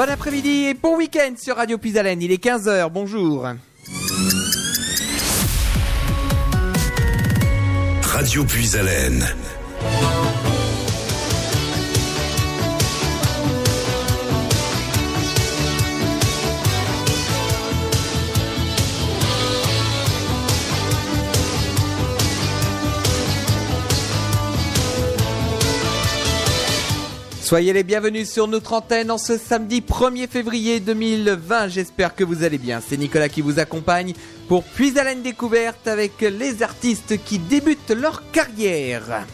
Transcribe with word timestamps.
Bon 0.00 0.08
après-midi 0.08 0.64
et 0.64 0.72
bon 0.72 0.96
week-end 0.96 1.34
sur 1.36 1.56
Radio 1.56 1.76
Puisalène. 1.76 2.22
Il 2.22 2.32
est 2.32 2.42
15h, 2.42 2.88
bonjour. 2.88 3.46
Radio 8.00 8.44
Puisalène. 8.46 9.26
Soyez 27.50 27.72
les 27.72 27.82
bienvenus 27.82 28.30
sur 28.30 28.46
notre 28.46 28.74
antenne 28.74 29.10
en 29.10 29.18
ce 29.18 29.36
samedi 29.36 29.80
1er 29.80 30.28
février 30.28 30.78
2020. 30.78 31.66
J'espère 31.66 32.14
que 32.14 32.22
vous 32.22 32.44
allez 32.44 32.58
bien. 32.58 32.80
C'est 32.80 32.96
Nicolas 32.96 33.28
qui 33.28 33.40
vous 33.40 33.58
accompagne 33.58 34.12
pour 34.46 34.62
Puis 34.62 34.94
découverte 35.24 35.88
avec 35.88 36.20
les 36.20 36.62
artistes 36.62 37.16
qui 37.24 37.40
débutent 37.40 37.90
leur 37.90 38.22
carrière. 38.30 39.26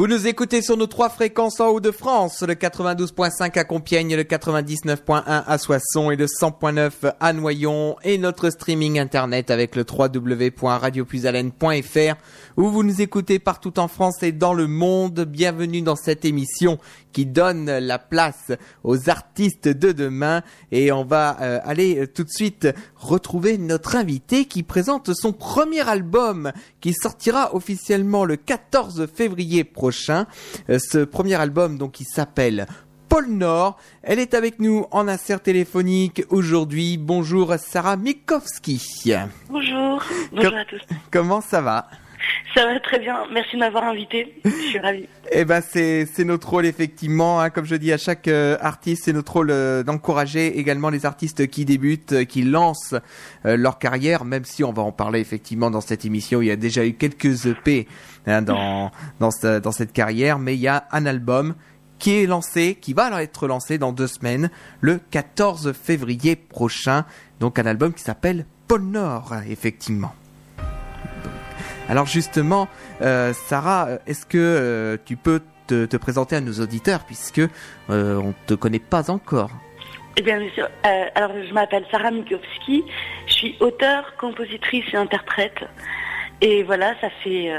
Vous 0.00 0.06
nous 0.06 0.26
écoutez 0.26 0.62
sur 0.62 0.78
nos 0.78 0.86
trois 0.86 1.10
fréquences 1.10 1.60
en 1.60 1.66
haut 1.66 1.80
de 1.80 1.90
France, 1.90 2.40
le 2.40 2.54
92.5 2.54 3.58
à 3.58 3.64
Compiègne, 3.64 4.16
le 4.16 4.22
99.1 4.22 5.22
à 5.26 5.58
Soissons 5.58 6.10
et 6.10 6.16
le 6.16 6.24
100.9 6.24 7.12
à 7.20 7.32
Noyon 7.34 7.96
et 8.02 8.16
notre 8.16 8.48
streaming 8.48 8.98
internet 8.98 9.50
avec 9.50 9.76
le 9.76 9.84
www.radiopuisalène.fr 9.86 12.16
où 12.56 12.70
vous 12.70 12.82
nous 12.82 13.02
écoutez 13.02 13.38
partout 13.38 13.78
en 13.78 13.88
France 13.88 14.22
et 14.22 14.32
dans 14.32 14.54
le 14.54 14.66
monde. 14.66 15.26
Bienvenue 15.28 15.82
dans 15.82 15.96
cette 15.96 16.24
émission 16.24 16.78
qui 17.12 17.26
donne 17.26 17.66
la 17.66 17.98
place 17.98 18.52
aux 18.84 19.10
artistes 19.10 19.68
de 19.68 19.92
demain 19.92 20.40
et 20.72 20.92
on 20.92 21.04
va 21.04 21.36
euh, 21.42 21.60
aller 21.64 22.06
tout 22.06 22.24
de 22.24 22.30
suite 22.30 22.68
retrouver 22.96 23.58
notre 23.58 23.96
invité 23.96 24.46
qui 24.46 24.62
présente 24.62 25.12
son 25.12 25.34
premier 25.34 25.86
album 25.86 26.52
qui 26.80 26.94
sortira 26.94 27.54
officiellement 27.54 28.24
le 28.24 28.36
14 28.36 29.06
février 29.14 29.64
prochain. 29.64 29.89
Euh, 30.68 30.78
ce 30.78 30.98
premier 31.04 31.34
album 31.34 31.78
donc 31.78 31.92
qui 31.92 32.04
s'appelle 32.04 32.66
Paul 33.08 33.26
Nord. 33.28 33.76
Elle 34.02 34.18
est 34.18 34.34
avec 34.34 34.60
nous 34.60 34.86
en 34.92 35.08
insert 35.08 35.42
téléphonique 35.42 36.22
aujourd'hui. 36.30 36.96
Bonjour 36.96 37.54
Sarah 37.58 37.96
Mikowski. 37.96 38.80
Bonjour. 39.48 40.02
Bonjour 40.32 40.54
à 40.56 40.64
tous. 40.64 40.80
Comment 41.10 41.40
ça 41.40 41.60
va? 41.60 41.88
Ça 42.54 42.66
va 42.66 42.80
très 42.80 42.98
bien, 42.98 43.24
merci 43.32 43.54
de 43.54 43.60
m'avoir 43.60 43.84
invité, 43.84 44.34
je 44.44 44.50
suis 44.50 44.78
ravie. 44.78 45.06
eh 45.32 45.44
ben 45.44 45.60
c'est 45.60 46.24
notre 46.24 46.50
rôle 46.50 46.66
effectivement, 46.66 47.40
hein. 47.40 47.50
comme 47.50 47.64
je 47.64 47.76
dis 47.76 47.92
à 47.92 47.98
chaque 47.98 48.28
euh, 48.28 48.56
artiste, 48.60 49.04
c'est 49.04 49.12
notre 49.12 49.34
rôle 49.34 49.50
euh, 49.50 49.82
d'encourager 49.82 50.58
également 50.58 50.90
les 50.90 51.06
artistes 51.06 51.46
qui 51.46 51.64
débutent, 51.64 52.12
euh, 52.12 52.24
qui 52.24 52.42
lancent 52.42 52.94
leur 53.44 53.78
carrière, 53.78 54.24
même 54.24 54.44
si 54.44 54.64
on 54.64 54.72
va 54.72 54.82
en 54.82 54.92
parler 54.92 55.20
effectivement 55.20 55.70
dans 55.70 55.80
cette 55.80 56.04
émission. 56.04 56.42
Il 56.42 56.46
y 56.46 56.50
a 56.50 56.56
déjà 56.56 56.84
eu 56.84 56.92
quelques 56.94 57.46
EP 57.46 57.86
hein, 58.26 58.42
dans 58.42 58.90
dans, 59.18 59.30
dans 59.60 59.72
cette 59.72 59.92
carrière, 59.92 60.38
mais 60.38 60.54
il 60.54 60.60
y 60.60 60.68
a 60.68 60.86
un 60.92 61.06
album 61.06 61.54
qui 62.00 62.16
est 62.16 62.26
lancé, 62.26 62.76
qui 62.80 62.94
va 62.94 63.22
être 63.22 63.46
lancé 63.46 63.78
dans 63.78 63.92
deux 63.92 64.06
semaines, 64.08 64.50
le 64.80 64.98
14 65.10 65.72
février 65.72 66.34
prochain. 66.34 67.04
Donc 67.38 67.58
un 67.58 67.66
album 67.66 67.92
qui 67.92 68.02
s'appelle 68.02 68.46
Paul 68.66 68.82
Nord, 68.82 69.34
effectivement. 69.48 70.14
Alors 71.90 72.06
justement, 72.06 72.68
euh, 73.02 73.32
Sarah, 73.32 73.88
est-ce 74.06 74.24
que 74.24 74.38
euh, 74.38 74.96
tu 75.04 75.16
peux 75.16 75.42
te, 75.66 75.96
présenter 75.96 76.36
à 76.36 76.40
nos 76.40 76.52
auditeurs 76.60 77.00
puisque 77.04 77.40
euh, 77.40 77.48
on 77.88 78.28
ne 78.28 78.46
te 78.46 78.54
connaît 78.54 78.78
pas 78.78 79.10
encore? 79.10 79.50
Eh 80.16 80.22
bien, 80.22 80.38
bien 80.38 80.50
sûr. 80.54 80.68
alors, 81.16 81.32
je 81.32 81.52
m'appelle 81.52 81.84
Sarah 81.90 82.12
Mikowski. 82.12 82.84
Je 83.26 83.32
suis 83.32 83.56
auteure, 83.58 84.14
compositrice 84.18 84.84
et 84.92 84.96
interprète. 84.96 85.64
Et 86.40 86.62
voilà, 86.62 86.94
ça 87.00 87.10
fait 87.24 87.50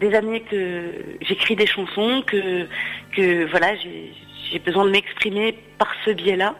des 0.00 0.14
années 0.14 0.40
que 0.42 0.92
j'écris 1.20 1.54
des 1.54 1.66
chansons, 1.66 2.22
que, 2.26 3.44
voilà, 3.50 3.74
j'ai 3.76 4.58
besoin 4.60 4.86
de 4.86 4.90
m'exprimer 4.90 5.58
par 5.78 5.88
ce 6.06 6.10
biais-là. 6.10 6.54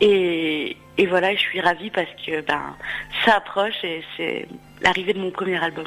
Et, 0.00 0.76
et, 0.96 1.06
voilà, 1.06 1.34
je 1.34 1.40
suis 1.40 1.60
ravie 1.60 1.90
parce 1.90 2.10
que 2.26 2.40
ben, 2.40 2.76
ça 3.24 3.36
approche 3.36 3.84
et 3.84 4.02
c'est 4.16 4.48
l'arrivée 4.82 5.12
de 5.12 5.20
mon 5.20 5.30
premier 5.30 5.62
album. 5.62 5.86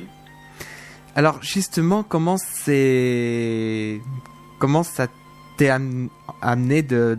Alors 1.16 1.44
justement, 1.44 2.02
comment 2.02 2.38
c'est, 2.38 4.02
comment 4.58 4.84
ça 4.84 5.08
t'est 5.58 5.70
amené 6.42 6.82
de, 6.82 7.18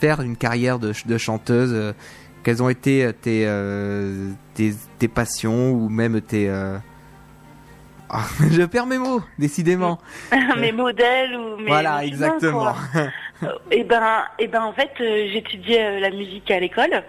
faire 0.00 0.20
une 0.20 0.36
carrière 0.36 0.78
de, 0.78 0.92
chanteuse 1.18 1.72
euh, 1.72 1.92
Quelles 2.42 2.62
ont 2.62 2.68
été 2.68 3.04
euh, 3.04 3.12
euh, 3.26 4.30
tes, 4.54 4.72
tes, 4.98 5.08
passions 5.08 5.70
ou 5.70 5.88
même 5.88 6.20
tes 6.20 6.48
ah, 8.12 8.24
je 8.50 8.62
perds 8.62 8.86
mes 8.86 8.98
mots, 8.98 9.22
décidément. 9.38 10.00
mes 10.58 10.72
modèles 10.72 11.36
ou 11.36 11.58
mes. 11.58 11.68
Voilà, 11.68 12.04
exactement. 12.04 12.74
et 13.42 13.46
eh 13.70 13.84
ben, 13.84 14.24
et 14.40 14.44
eh 14.44 14.48
ben, 14.48 14.62
en 14.62 14.72
fait, 14.72 14.90
j'étudiais 14.98 16.00
la 16.00 16.10
musique 16.10 16.50
à 16.50 16.58
l'école. 16.58 17.04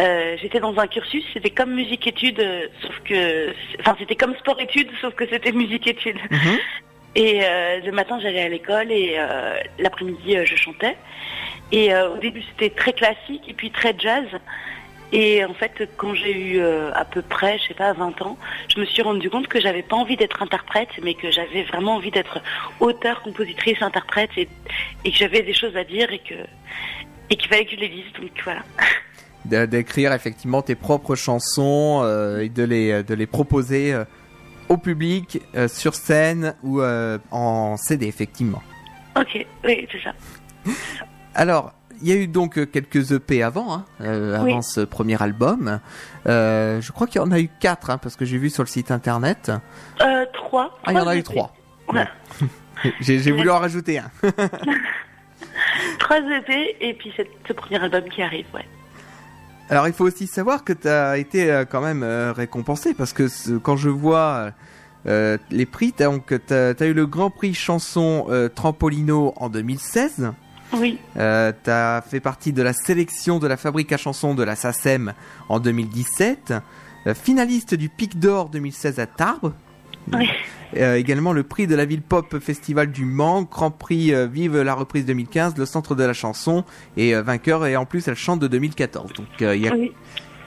Euh, 0.00 0.36
j'étais 0.40 0.60
dans 0.60 0.78
un 0.78 0.86
cursus, 0.86 1.24
c'était 1.32 1.50
comme 1.50 1.74
musique-études, 1.74 2.40
euh, 2.40 2.66
sauf 2.80 2.98
que, 3.04 3.52
enfin, 3.80 3.94
c'était 3.98 4.16
comme 4.16 4.34
sport-études, 4.36 4.88
sauf 5.00 5.14
que 5.14 5.26
c'était 5.28 5.52
musique-études. 5.52 6.18
Mhm. 6.30 6.58
Et 7.14 7.40
euh, 7.42 7.80
le 7.80 7.92
matin, 7.92 8.18
j'allais 8.20 8.40
à 8.40 8.48
l'école 8.48 8.90
et 8.90 9.18
l'après-midi, 9.78 10.34
je 10.46 10.56
chantais. 10.56 10.96
Et 11.70 11.94
au 11.94 12.16
début, 12.16 12.42
c'était 12.48 12.74
très 12.74 12.94
classique 12.94 13.42
et 13.46 13.52
puis 13.52 13.70
très 13.70 13.94
jazz. 13.98 14.24
Et 15.12 15.44
en 15.44 15.52
fait, 15.52 15.90
quand 15.98 16.14
j'ai 16.14 16.34
eu 16.34 16.62
à 16.62 17.04
peu 17.04 17.20
près, 17.20 17.58
je 17.58 17.68
sais 17.68 17.74
pas, 17.74 17.92
20 17.92 18.22
ans, 18.22 18.38
je 18.74 18.80
me 18.80 18.86
suis 18.86 19.02
rendu 19.02 19.28
compte 19.28 19.46
que 19.46 19.60
j'avais 19.60 19.82
pas 19.82 19.96
envie 19.96 20.16
d'être 20.16 20.42
interprète, 20.42 20.88
mais 21.02 21.12
que 21.12 21.30
j'avais 21.30 21.64
vraiment 21.64 21.96
envie 21.96 22.10
d'être 22.10 22.40
auteur, 22.80 23.20
compositrice, 23.20 23.82
interprète, 23.82 24.30
et, 24.38 24.48
et 25.04 25.10
que 25.10 25.18
j'avais 25.18 25.42
des 25.42 25.52
choses 25.52 25.76
à 25.76 25.84
dire 25.84 26.10
et 26.14 26.18
que 26.18 26.36
et 27.28 27.36
qu'il 27.36 27.50
fallait 27.50 27.66
que 27.66 27.72
je 27.72 27.76
les 27.76 27.90
dise. 27.90 28.10
Donc 28.18 28.30
voilà. 28.42 28.62
d'écrire 29.44 30.12
effectivement 30.12 30.62
tes 30.62 30.74
propres 30.74 31.14
chansons 31.14 32.00
euh, 32.02 32.40
et 32.40 32.48
de 32.48 32.62
les, 32.62 33.02
de 33.02 33.14
les 33.14 33.26
proposer 33.26 33.92
euh, 33.92 34.04
au 34.68 34.76
public 34.76 35.42
euh, 35.54 35.68
sur 35.68 35.94
scène 35.94 36.54
ou 36.62 36.82
en 36.82 37.76
CD 37.76 38.06
effectivement. 38.06 38.62
Ok, 39.16 39.46
oui, 39.64 39.86
c'est 39.90 40.02
ça. 40.02 40.12
Alors, 41.34 41.72
il 42.00 42.08
y 42.08 42.12
a 42.12 42.16
eu 42.16 42.26
donc 42.26 42.70
quelques 42.70 43.12
EP 43.12 43.42
avant, 43.42 43.74
hein, 43.74 43.84
avant 44.00 44.62
ce 44.62 44.80
premier 44.80 45.20
album. 45.22 45.80
je 46.24 46.92
crois 46.92 47.06
qu'il 47.06 47.20
y 47.20 47.24
en 47.24 47.30
a 47.30 47.40
eu 47.40 47.50
quatre, 47.60 47.90
hein, 47.90 47.98
parce 47.98 48.16
que 48.16 48.24
j'ai 48.24 48.38
vu 48.38 48.48
sur 48.48 48.62
le 48.62 48.68
site 48.68 48.90
internet. 48.90 49.52
trois. 50.32 50.78
Ah, 50.84 50.92
il 50.92 50.96
y 50.96 51.00
en 51.00 51.06
a 51.06 51.16
eu 51.16 51.22
trois. 51.22 51.54
j'ai 53.00 53.30
voulu 53.32 53.50
en 53.50 53.58
rajouter 53.58 53.98
un. 53.98 54.10
trois 55.98 56.18
EP 56.18 56.76
et 56.80 56.94
puis 56.94 57.12
ce 57.46 57.52
premier 57.52 57.82
album 57.82 58.04
qui 58.04 58.22
arrive, 58.22 58.46
ouais. 58.54 58.64
Alors 59.72 59.88
il 59.88 59.94
faut 59.94 60.04
aussi 60.04 60.26
savoir 60.26 60.64
que 60.64 60.74
tu 60.74 60.86
as 60.86 61.16
été 61.16 61.50
euh, 61.50 61.64
quand 61.64 61.80
même 61.80 62.02
euh, 62.02 62.34
récompensé 62.34 62.92
parce 62.92 63.14
que 63.14 63.56
quand 63.56 63.78
je 63.78 63.88
vois 63.88 64.52
euh, 65.06 65.38
les 65.50 65.64
prix, 65.64 65.94
tu 65.96 66.02
as, 66.02 66.86
eu 66.86 66.92
le 66.92 67.06
Grand 67.06 67.30
Prix 67.30 67.54
chanson 67.54 68.26
Trampolino 68.54 69.32
en 69.36 69.48
2016. 69.48 70.32
Oui. 70.74 70.98
tu 71.14 71.20
as 71.70 72.04
fait 72.06 72.20
partie 72.20 72.52
de 72.52 72.62
la 72.62 72.74
sélection 72.74 73.38
de 73.38 73.46
la 73.46 73.56
fabrique 73.56 73.92
à 73.92 73.96
chansons 73.96 74.34
de 74.34 74.42
la 74.42 74.56
SACEM 74.56 75.14
en 75.48 75.58
2017. 75.58 76.52
finaliste 77.14 77.74
du 77.74 77.88
Pic 77.88 78.18
d'Or 78.18 78.50
2016 78.50 78.98
à 79.00 79.06
Tarbes. 79.06 79.54
Euh, 80.76 80.96
également 80.96 81.32
le 81.32 81.42
prix 81.42 81.66
de 81.66 81.74
la 81.74 81.84
ville 81.84 82.00
pop 82.00 82.38
festival 82.38 82.90
du 82.90 83.04
Mans, 83.04 83.42
Grand 83.42 83.70
Prix 83.70 84.14
euh, 84.14 84.26
Vive 84.26 84.58
la 84.60 84.74
reprise 84.74 85.04
2015, 85.04 85.58
le 85.58 85.66
centre 85.66 85.94
de 85.94 86.02
la 86.02 86.14
chanson 86.14 86.64
et 86.96 87.14
euh, 87.14 87.22
vainqueur 87.22 87.66
et 87.66 87.76
en 87.76 87.84
plus 87.84 88.08
elle 88.08 88.14
chante 88.14 88.40
de 88.40 88.48
2014. 88.48 89.12
Donc 89.12 89.26
il 89.40 89.62
y, 89.62 89.68
a, 89.68 89.74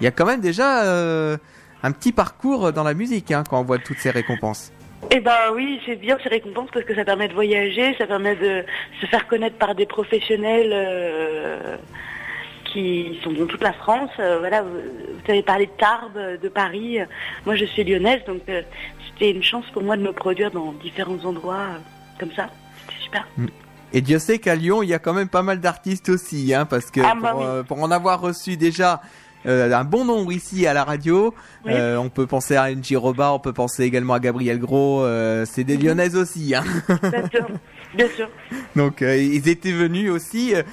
y 0.02 0.08
a 0.08 0.12
quand 0.12 0.26
même 0.26 0.42
déjà 0.42 0.82
un 1.84 1.92
petit 1.92 2.12
parcours 2.12 2.74
dans 2.74 2.84
la 2.84 2.96
musique 2.96 3.32
hein, 3.32 3.44
quand 3.48 3.60
on 3.60 3.64
voit 3.64 3.78
toutes 3.78 4.00
ces 4.00 4.10
récompenses. 4.10 4.72
Eh 5.12 5.20
ben 5.20 5.52
oui, 5.54 5.80
c'est 5.86 5.98
bien 5.98 6.18
ces 6.24 6.30
récompenses 6.30 6.70
parce 6.74 6.86
que 6.86 6.96
ça 6.96 7.06
permet 7.06 7.28
de 7.28 7.34
voyager, 7.34 7.94
ça 8.00 8.08
permet 8.08 8.36
de 8.36 8.64
se 9.00 9.06
faire 9.06 9.28
connaître 9.28 9.58
par 9.58 9.76
des 9.76 9.86
professionnels 9.86 10.74
qui 12.74 13.20
sont 13.24 13.32
dans 13.32 13.46
toute 13.46 13.62
la 13.62 13.74
France. 13.74 14.10
voilà, 14.18 14.64
vous, 14.64 15.32
avez 15.32 15.44
parlé 15.44 15.68
de 15.68 15.72
Tarbes, 15.78 16.40
de 16.42 16.50
Paris. 16.50 16.98
Moi, 17.46 17.56
je 17.56 17.66
suis 17.66 17.84
lyonnaise, 17.84 18.22
donc 18.26 18.42
c'était 19.18 19.32
une 19.32 19.44
chance 19.44 19.66
pour 19.74 19.84
moi 19.84 19.98
de 19.98 20.02
me 20.04 20.12
produire 20.12 20.52
dans 20.52 20.74
différents 20.74 21.24
endroits 21.26 21.56
euh, 21.56 21.78
comme 22.20 22.32
ça. 22.36 22.50
C'était 22.88 23.02
super. 23.04 23.28
Mm. 23.38 23.46
Et 23.94 24.02
Dieu 24.02 24.20
sait 24.20 24.40
qu'à 24.40 24.56
Lyon, 24.56 24.84
il 24.84 24.90
y 24.90 24.94
a 24.94 25.00
quand 25.00 25.14
même 25.14 25.30
pas 25.30 25.42
mal 25.44 25.60
d'artistes 25.62 26.10
aussi, 26.10 26.54
hein, 26.54 26.66
parce 26.66 26.92
que 26.92 27.00
Ah, 27.02 27.14
bah 27.22 27.32
pour, 27.32 27.40
oui. 27.40 27.46
euh, 27.48 27.64
pour 27.64 27.82
en 27.82 27.92
avoir 27.92 28.20
reçu 28.20 28.58
déjà 28.58 29.02
euh, 29.46 29.72
un 29.72 29.84
bon 29.86 30.04
nombre 30.04 30.32
ici 30.34 30.68
à 30.68 30.74
la 30.74 30.84
radio, 30.84 31.34
Oui. 31.66 31.72
euh, 31.74 31.96
on 31.98 32.10
peut 32.10 32.26
penser 32.28 32.58
à 32.58 32.70
NJ 32.74 32.96
Roba, 32.96 33.32
on 33.32 33.40
peut 33.40 33.54
penser 33.54 33.84
également 33.84 34.14
à 34.16 34.20
Gabriel 34.20 34.60
Gros, 34.60 35.06
c'est 35.46 35.64
des 35.64 35.78
Lyonnaises 35.78 36.16
aussi. 36.18 36.56
Hein. 36.56 36.64
Bien 37.96 38.08
sûr. 38.10 38.28
Donc 38.76 39.02
euh, 39.02 39.18
ils 39.18 39.48
étaient 39.48 39.72
venus 39.72 40.12
aussi 40.12 40.54
euh, 40.54 40.64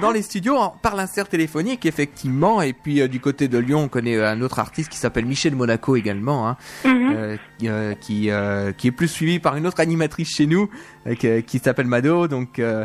dans 0.00 0.10
les 0.10 0.22
studios 0.22 0.56
en- 0.56 0.70
par 0.70 0.96
l'insert 0.96 1.28
téléphonique 1.28 1.84
effectivement. 1.86 2.62
Et 2.62 2.72
puis 2.72 3.00
euh, 3.00 3.08
du 3.08 3.20
côté 3.20 3.48
de 3.48 3.58
Lyon, 3.58 3.82
on 3.84 3.88
connaît 3.88 4.16
euh, 4.16 4.28
un 4.30 4.40
autre 4.42 4.58
artiste 4.58 4.88
qui 4.90 4.96
s'appelle 4.98 5.26
Michel 5.26 5.54
Monaco 5.54 5.96
également, 5.96 6.48
hein, 6.48 6.56
Mhm. 6.84 7.12
euh, 7.14 7.94
qui, 8.00 8.30
euh, 8.30 8.72
qui, 8.72 8.88
est 8.88 8.92
plus 8.92 9.08
suivi 9.08 9.38
par 9.38 9.56
une 9.56 9.66
autre 9.66 9.80
animatrice 9.80 10.34
chez 10.34 10.46
nous 10.46 10.70
qui, 11.18 11.42
qui 11.42 11.58
s'appelle 11.58 11.86
Mado. 11.86 12.26
Donc 12.28 12.58
euh, 12.58 12.84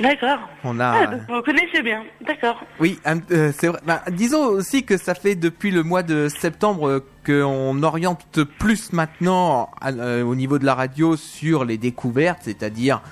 D'accord. 0.00 0.38
on 0.64 0.80
Ah, 0.80 0.92
a 1.02 1.06
donc 1.06 1.20
vous 1.28 1.42
connaissez 1.42 1.82
bien. 1.82 2.02
D'accord. 2.26 2.62
oui, 2.80 2.98
euh, 3.06 3.52
c'est 3.56 3.68
vrai. 3.68 3.80
Bah, 3.86 4.02
disons 4.10 4.46
aussi 4.46 4.84
que 4.84 4.96
ça 4.96 5.14
fait 5.14 5.34
depuis 5.34 5.70
le 5.70 5.82
mois 5.82 6.02
de 6.02 6.28
septembre 6.28 6.88
euh, 6.88 7.06
qu'on 7.26 7.82
oriente 7.82 8.42
plus 8.58 8.92
maintenant 8.92 9.70
à- 9.80 9.90
euh, 9.90 10.22
au 10.22 10.34
niveau 10.34 10.58
de 10.58 10.64
la 10.64 10.74
radio 10.74 11.16
sur 11.16 11.64
les 11.64 11.76
découvertes, 11.78 12.40
c'est-à-dire 12.42 13.02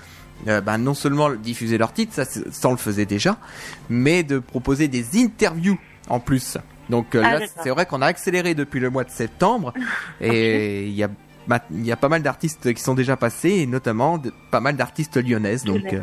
bah, 0.46 0.78
non 0.78 0.94
seulement 0.94 1.30
diffuser 1.30 1.78
leurs 1.78 1.92
titres, 1.92 2.14
ça, 2.14 2.24
ça 2.24 2.68
on 2.68 2.70
le 2.70 2.76
faisait 2.78 3.06
déjà, 3.06 3.38
mais 3.90 4.22
de 4.22 4.38
proposer 4.38 4.86
des 4.86 5.20
interviews 5.20 5.76
en 6.08 6.20
plus. 6.20 6.56
Donc 6.88 7.14
Ah, 7.16 7.40
là, 7.40 7.46
c'est 7.62 7.70
vrai 7.70 7.86
qu'on 7.86 8.00
a 8.02 8.06
accéléré 8.06 8.54
depuis 8.54 8.78
le 8.78 8.88
mois 8.88 9.02
de 9.04 9.10
septembre 9.10 9.74
et 10.20 10.84
il 10.86 10.94
y 10.94 11.02
a 11.02 11.08
il 11.70 11.86
y 11.86 11.92
a 11.92 11.96
pas 11.96 12.08
mal 12.08 12.22
d'artistes 12.22 12.72
qui 12.74 12.82
sont 12.82 12.94
déjà 12.94 13.16
passés, 13.16 13.50
et 13.50 13.66
notamment 13.66 14.18
de- 14.18 14.32
pas 14.50 14.60
mal 14.60 14.76
d'artistes 14.76 15.16
lyonnaises. 15.16 15.64
Donc, 15.64 15.92
euh, 15.92 16.00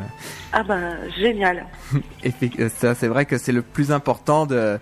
Ah 0.51 0.63
ben, 0.63 0.97
génial. 1.17 1.65
Euh, 2.59 2.69
ça 2.69 2.95
c'est 2.95 3.07
vrai 3.07 3.25
que 3.25 3.37
c'est 3.37 3.51
le 3.51 3.61
plus 3.61 3.91
important 3.91 4.45
de 4.45 4.79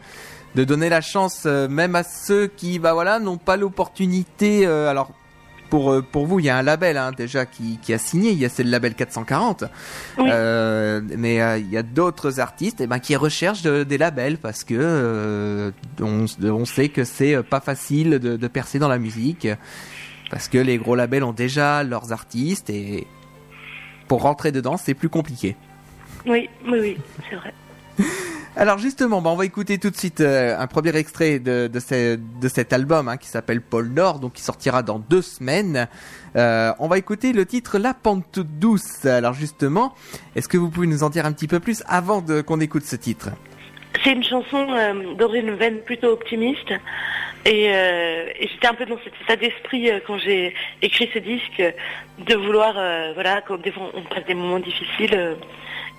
de 0.55 0.63
donner 0.63 0.87
la 0.89 1.01
chance 1.01 1.43
euh, 1.45 1.67
même 1.67 1.95
à 1.95 2.03
ceux 2.03 2.47
qui 2.47 2.77
bah 2.79 2.93
voilà 2.93 3.19
n'ont 3.19 3.37
pas 3.37 3.57
l'opportunité 3.57 4.65
euh, 4.67 4.87
alors 4.89 5.11
pour 5.69 6.01
pour 6.11 6.27
vous 6.27 6.39
il 6.39 6.45
y 6.45 6.49
a 6.49 6.57
un 6.57 6.61
label 6.61 6.97
hein, 6.97 7.11
déjà 7.17 7.45
qui 7.47 7.79
qui 7.81 7.91
a 7.93 7.97
signé 7.97 8.29
il 8.31 8.37
y 8.37 8.45
a 8.45 8.49
c'est 8.49 8.63
le 8.63 8.69
label 8.69 8.93
440 8.93 9.63
Oui. 10.19 10.29
Euh, 10.31 11.01
mais 11.17 11.41
euh, 11.41 11.57
il 11.57 11.69
y 11.71 11.77
a 11.77 11.83
d'autres 11.83 12.39
artistes 12.39 12.79
eh 12.81 12.87
ben 12.87 12.99
qui 12.99 13.15
recherchent 13.15 13.63
de- 13.63 13.83
des 13.83 13.97
labels 13.97 14.37
parce 14.37 14.63
que 14.63 14.75
euh, 14.77 15.71
on, 15.99 16.25
on 16.43 16.65
sait 16.65 16.89
que 16.89 17.03
c'est 17.03 17.41
pas 17.43 17.59
facile 17.59 18.19
de, 18.19 18.37
de 18.37 18.47
percer 18.47 18.77
dans 18.79 18.89
la 18.89 18.99
musique 18.99 19.47
parce 20.33 20.47
que 20.47 20.57
les 20.57 20.79
gros 20.79 20.95
labels 20.95 21.23
ont 21.23 21.31
déjà 21.31 21.83
leurs 21.83 22.11
artistes 22.11 22.71
et 22.71 23.05
pour 24.07 24.23
rentrer 24.23 24.51
dedans 24.51 24.77
c'est 24.77 24.95
plus 24.95 25.09
compliqué 25.09 25.55
Oui, 26.25 26.49
oui, 26.67 26.79
oui, 26.81 26.97
c'est 27.29 27.35
vrai. 27.35 27.53
alors 28.55 28.79
justement, 28.79 29.21
bah, 29.21 29.29
on 29.29 29.35
va 29.35 29.45
écouter 29.45 29.77
tout 29.77 29.91
de 29.91 29.95
suite 29.95 30.21
euh, 30.21 30.57
un 30.59 30.65
premier 30.65 30.95
extrait 30.95 31.37
de, 31.37 31.67
de, 31.71 31.79
ce- 31.79 32.15
de 32.15 32.47
cet 32.47 32.73
album 32.73 33.07
hein, 33.07 33.17
qui 33.17 33.27
s'appelle 33.27 33.61
Paul 33.61 33.89
Nord, 33.89 34.17
donc 34.19 34.33
qui 34.33 34.41
sortira 34.41 34.81
dans 34.81 34.97
deux 34.97 35.21
semaines. 35.21 35.87
Euh, 36.35 36.73
on 36.79 36.87
va 36.87 36.97
écouter 36.97 37.33
le 37.33 37.45
titre 37.45 37.77
La 37.77 37.93
Pente 37.93 38.39
Douce. 38.39 39.05
Alors 39.05 39.33
justement, 39.35 39.93
est-ce 40.35 40.47
que 40.47 40.57
vous 40.57 40.71
pouvez 40.71 40.87
nous 40.87 41.03
en 41.03 41.11
dire 41.11 41.27
un 41.27 41.31
petit 41.33 41.47
peu 41.47 41.59
plus 41.59 41.83
avant 41.87 42.23
qu'on 42.47 42.59
écoute 42.59 42.85
ce 42.85 42.95
titre? 42.95 43.29
C'est 44.03 44.13
une 44.13 44.23
chanson 44.23 44.65
euh, 44.71 45.13
dans 45.19 45.31
une 45.31 45.51
veine 45.51 45.77
plutôt 45.85 46.07
optimiste. 46.07 46.73
Et, 47.45 47.69
euh, 47.69 48.29
et 48.39 48.47
j'étais 48.47 48.67
un 48.67 48.73
peu 48.73 48.85
dans 48.85 48.97
cet 49.03 49.13
état 49.21 49.35
d'esprit 49.35 49.89
euh, 49.89 49.99
quand 50.05 50.17
j'ai 50.17 50.53
écrit 50.81 51.09
ce 51.13 51.19
disque, 51.19 51.61
de 52.19 52.35
vouloir, 52.35 52.75
euh, 52.77 53.11
voilà, 53.15 53.41
quand 53.41 53.61
des 53.61 53.71
fois 53.71 53.91
on 53.93 54.01
passe 54.03 54.25
des 54.25 54.33
moments 54.33 54.59
difficiles. 54.59 55.13
euh, 55.13 55.35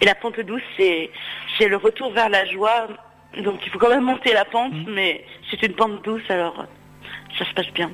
et 0.01 0.07
la 0.07 0.15
pente 0.15 0.41
douce, 0.41 0.63
c'est 0.77 1.11
c'est 1.57 1.69
le 1.69 1.77
retour 1.77 2.13
vers 2.13 2.29
la 2.29 2.45
joie. 2.47 2.89
Donc 3.43 3.61
il 3.65 3.71
faut 3.71 3.79
quand 3.79 3.91
même 3.91 4.05
monter 4.05 4.33
la 4.33 4.45
pente, 4.45 4.73
mais 4.87 5.25
c'est 5.51 5.63
une 5.63 5.75
pente 5.75 6.03
douce, 6.05 6.23
alors 6.29 6.67
ça 7.39 7.45
se 7.45 7.53
passe 7.53 7.71
bien. 7.73 7.91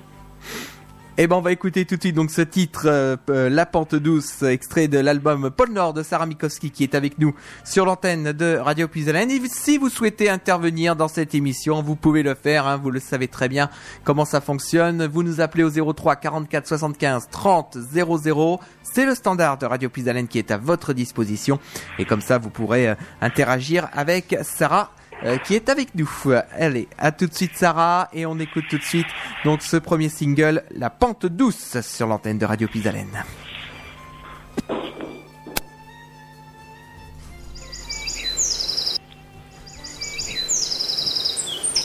Eh 1.23 1.27
ben, 1.27 1.37
on 1.37 1.43
va 1.43 1.53
écouter 1.53 1.85
tout 1.85 1.97
de 1.97 2.01
suite 2.01 2.17
donc 2.17 2.31
ce 2.31 2.41
titre 2.41 2.85
euh, 2.87 3.15
euh, 3.29 3.51
La 3.51 3.67
Pente 3.67 3.95
Douce, 3.95 4.43
extrait 4.43 4.89
de 4.89 4.99
l'album 4.99 5.51
Paul 5.55 5.71
Nord 5.71 5.93
de 5.93 6.03
Sarah 6.03 6.25
Mikowski 6.25 6.71
qui 6.71 6.83
est 6.83 6.95
avec 6.95 7.19
nous 7.19 7.35
sur 7.63 7.85
l'antenne 7.85 8.33
de 8.33 8.57
Radio 8.57 8.89
Puisalène. 8.89 9.31
Et 9.31 9.39
si 9.47 9.77
vous 9.77 9.91
souhaitez 9.91 10.31
intervenir 10.31 10.97
dans 10.97 11.09
cette 11.09 11.35
émission, 11.35 11.83
vous 11.83 11.95
pouvez 11.95 12.23
le 12.23 12.35
faire. 12.35 12.67
hein, 12.67 12.79
vous 12.79 12.91
le 12.91 13.01
savez 13.01 13.29
très 13.29 13.51
bien 13.51 13.69
comment 14.03 14.25
ça 14.25 14.41
fonctionne. 14.41 15.05
Vous 15.09 15.23
nous 15.23 15.43
appelez 15.43 15.63
au 15.63 15.93
03 15.93 16.17
44 16.17 16.67
75 16.67 17.29
30 17.31 17.77
00. 17.93 18.61
C'est 18.83 19.05
le 19.05 19.15
standard 19.15 19.59
de 19.59 19.67
Radio 19.67 19.91
Puisalène 19.91 20.27
qui 20.27 20.39
est 20.39 20.51
à 20.51 20.57
votre 20.57 20.95
disposition. 20.95 21.59
Et 21.99 22.07
comme 22.07 22.23
ça, 22.23 22.39
vous 22.39 22.49
pourrez 22.49 22.89
euh, 22.89 22.95
interagir 23.21 23.91
avec 23.93 24.39
Sarah 24.41 24.91
euh, 25.25 25.37
qui 25.39 25.55
est 25.55 25.69
avec 25.69 25.95
nous. 25.95 26.09
Allez, 26.53 26.89
à 26.99 27.13
tout 27.13 27.27
de 27.27 27.35
suite 27.35 27.57
Sarah 27.57 28.09
et 28.13 28.27
on 28.27 28.39
écoute 28.39 28.65
tout 28.69 28.79
de 28.79 28.83
suite 28.83 29.07
donc 29.45 29.63
ce 29.63 29.77
premier 29.77 30.09
single 30.09 30.65
La 30.75 30.91
Pente 30.91 31.27
Douce 31.27 31.81
sur 31.81 32.07
l'antenne 32.07 32.39
de 32.39 32.47
Radio 32.47 32.69
Pisalène. 32.69 33.25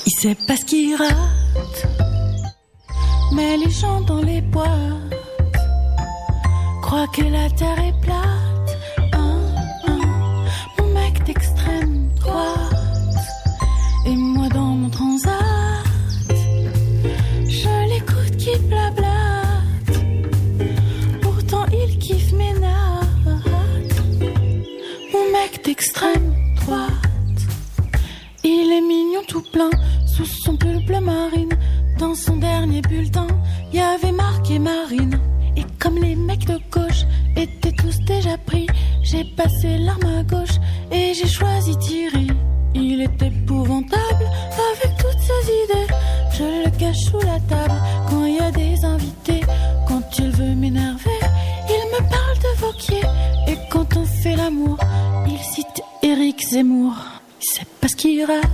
Il 0.08 0.12
sait 0.22 0.38
pas 0.48 0.56
ce 0.56 0.66
qu'il 0.66 0.96
rate, 0.96 1.88
mais 3.34 3.58
les 3.58 3.70
gens 3.70 4.02
dans 4.02 4.22
les 4.22 4.42
boîtes 4.42 4.70
croient 6.82 7.08
que 7.08 7.24
la 7.24 7.50
terre 7.50 7.80
est 7.80 8.02
plate. 8.02 8.78
Hein, 9.14 9.40
hein. 9.88 10.00
Mon 10.78 10.94
mec 10.94 11.24
d'extrême 11.24 12.08
droite 12.20 12.55
sous 30.06 30.26
son 30.26 30.56
pull 30.56 30.84
bleu 30.86 31.00
marine. 31.00 31.58
Dans 32.00 32.16
son 32.16 32.38
dernier 32.38 32.82
bulletin, 32.82 33.28
y 33.74 33.80
avait 33.80 34.12
marqué 34.12 34.60
marine. 34.60 35.20
Et 35.58 35.64
comme 35.80 35.98
les 35.98 36.16
mecs 36.16 36.46
de 36.46 36.60
gauche 36.72 37.06
étaient 37.36 37.72
tous 37.72 37.98
déjà 38.06 38.38
pris, 38.38 38.68
j'ai 39.04 39.24
passé 39.24 39.78
l'arme 39.78 40.06
à 40.20 40.24
gauche 40.24 40.58
et 40.92 41.14
j'ai 41.14 41.28
choisi 41.28 41.78
Thierry. 41.78 42.28
Il 42.74 43.02
est 43.02 43.22
épouvantable 43.22 44.26
avec 44.74 44.98
toutes 44.98 45.20
ses 45.20 45.46
idées. 45.64 45.94
Je 46.32 46.66
le 46.66 46.78
cache 46.78 47.06
sous 47.10 47.20
la 47.20 47.40
table 47.42 47.82
quand 48.10 48.26
il 48.26 48.36
y 48.36 48.40
a 48.40 48.52
des 48.52 48.84
invités. 48.84 49.42
Quand 49.88 50.04
il 50.20 50.32
veut 50.32 50.56
m'énerver, 50.56 51.20
il 51.70 51.84
me 51.94 52.10
parle 52.10 52.38
de 52.40 52.60
Vauquier. 52.60 53.04
Et 53.48 53.58
quand 53.70 53.96
on 53.96 54.06
fait 54.06 54.36
l'amour, 54.36 54.78
il 55.28 55.40
cite 55.40 55.82
Éric 56.04 56.42
Zemmour. 56.50 56.96
Il 57.42 57.46
sait 57.46 57.68
pas 57.80 57.88
ce 57.88 57.96
qu'il 57.96 58.26
rate, 58.26 58.50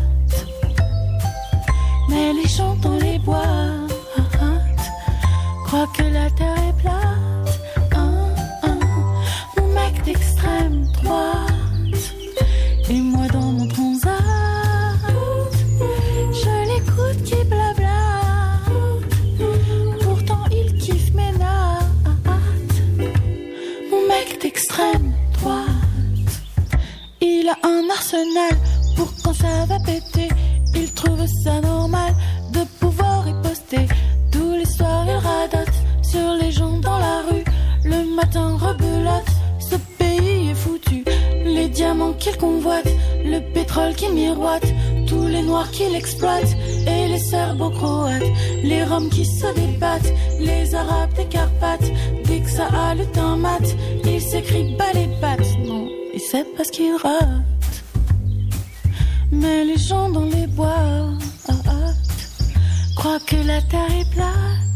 gens 2.58 2.76
dans 2.82 2.98
les 2.98 3.18
bois 3.20 3.88
croient 5.66 5.88
que 5.98 6.04
la 6.04 6.30
terre 6.32 6.62
est 6.70 6.82
plate. 6.82 7.60
Hein, 7.96 8.36
hein. 8.64 8.80
Mon 9.56 9.68
mec 9.68 10.04
d'extrême 10.04 10.86
droite 11.02 12.04
et 12.90 13.00
moi 13.00 13.28
dans 13.28 13.52
mon 13.58 13.68
transat, 13.68 14.12
je 16.42 16.54
l'écoute 16.70 17.24
qui 17.24 17.42
blabla. 17.46 18.00
Pourtant 20.04 20.44
il 20.52 20.78
kiffe 20.78 21.14
mes 21.14 21.32
nattes. 21.32 22.80
Mon 23.90 24.02
mec 24.10 24.42
d'extrême 24.42 25.14
droite. 25.40 26.34
Il 27.22 27.48
a 27.48 27.58
un 27.66 27.90
arsenal 27.90 28.56
pour 28.98 29.10
quand 29.24 29.34
ça 29.34 29.66
va 29.68 29.80
péter. 29.86 30.11
Ce 39.60 39.76
pays 39.98 40.50
est 40.50 40.56
foutu. 40.56 41.04
Les 41.46 41.70
diamants 41.70 42.14
qu'il 42.14 42.38
convoite, 42.38 42.88
le 43.24 43.40
pétrole 43.54 43.94
qui 43.96 44.10
miroite. 44.10 44.68
Tous 45.08 45.28
les 45.28 45.42
noirs 45.42 45.70
qu'il 45.72 45.96
exploite 45.96 46.56
et 46.88 47.08
les 47.08 47.20
serbo-croates. 47.20 48.32
Les 48.64 48.84
roms 48.84 49.10
qui 49.10 49.26
se 49.26 49.48
débattent, 49.56 50.14
les 50.40 50.76
arabes 50.76 51.14
des 51.16 51.26
Carpates. 51.26 51.92
Dès 52.26 52.40
que 52.42 52.50
ça 52.50 52.68
a 52.68 52.96
le 52.96 53.06
teint 53.06 53.38
mat, 53.38 53.68
il 54.04 54.22
s'écrit 54.22 54.76
bas 54.78 54.94
les 54.94 55.10
pattes. 55.20 55.52
Non, 55.66 55.88
il 56.14 56.20
sait 56.20 56.46
pas 56.56 56.64
ce 56.64 56.72
qu'il 56.72 56.96
rate. 56.96 57.74
Mais 59.32 59.64
les 59.66 59.78
gens 59.78 60.10
dans 60.10 60.26
les 60.26 60.48
bois 60.48 60.76
ah, 61.48 61.54
ah, 61.68 61.94
croient 62.98 63.20
que 63.26 63.38
la 63.48 63.62
terre 63.62 63.92
est 64.00 64.10
plate. 64.14 64.71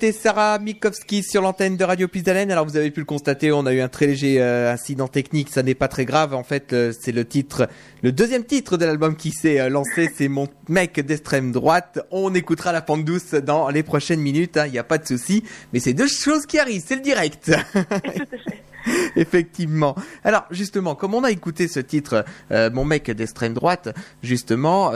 C'était 0.00 0.12
Sarah 0.12 0.60
Mikowski 0.60 1.24
sur 1.24 1.42
l'antenne 1.42 1.76
de 1.76 1.82
Radio 1.82 2.06
Pisalène. 2.06 2.52
Alors 2.52 2.64
vous 2.64 2.76
avez 2.76 2.92
pu 2.92 3.00
le 3.00 3.04
constater, 3.04 3.50
on 3.50 3.66
a 3.66 3.72
eu 3.72 3.80
un 3.80 3.88
très 3.88 4.06
léger 4.06 4.40
euh, 4.40 4.72
incident 4.72 5.08
technique, 5.08 5.48
ça 5.48 5.64
n'est 5.64 5.74
pas 5.74 5.88
très 5.88 6.04
grave. 6.04 6.34
En 6.34 6.44
fait, 6.44 6.72
euh, 6.72 6.92
c'est 6.96 7.10
le 7.10 7.24
titre, 7.24 7.68
le 8.04 8.12
deuxième 8.12 8.44
titre 8.44 8.76
de 8.76 8.84
l'album 8.84 9.16
qui 9.16 9.32
s'est 9.32 9.58
euh, 9.58 9.68
lancé, 9.68 10.08
c'est 10.14 10.28
Mon 10.28 10.46
mec 10.68 11.00
d'extrême 11.00 11.50
droite. 11.50 11.98
On 12.12 12.32
écoutera 12.32 12.70
la 12.70 12.80
pente 12.80 13.04
douce 13.04 13.34
dans 13.34 13.70
les 13.70 13.82
prochaines 13.82 14.20
minutes, 14.20 14.56
hein, 14.56 14.66
il 14.66 14.72
n'y 14.72 14.78
a 14.78 14.84
pas 14.84 14.98
de 14.98 15.04
souci. 15.04 15.42
Mais 15.72 15.80
c'est 15.80 15.94
deux 15.94 16.06
choses 16.06 16.46
qui 16.46 16.60
arrivent, 16.60 16.84
c'est 16.86 16.94
le 16.94 17.02
direct. 17.02 17.50
Effectivement. 19.16 19.94
Alors 20.24 20.44
justement, 20.50 20.94
comme 20.94 21.14
on 21.14 21.24
a 21.24 21.30
écouté 21.30 21.68
ce 21.68 21.80
titre, 21.80 22.24
Mon 22.50 22.84
mec 22.84 23.10
d'extrême 23.10 23.54
droite, 23.54 23.94
justement 24.22 24.92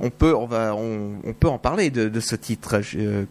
on 0.00 0.10
peut, 0.10 0.34
on 0.34 0.46
va, 0.46 0.74
on, 0.74 1.32
peut 1.38 1.48
en 1.48 1.58
parler 1.58 1.90
de, 1.90 2.20
ce 2.20 2.36
titre. 2.36 2.80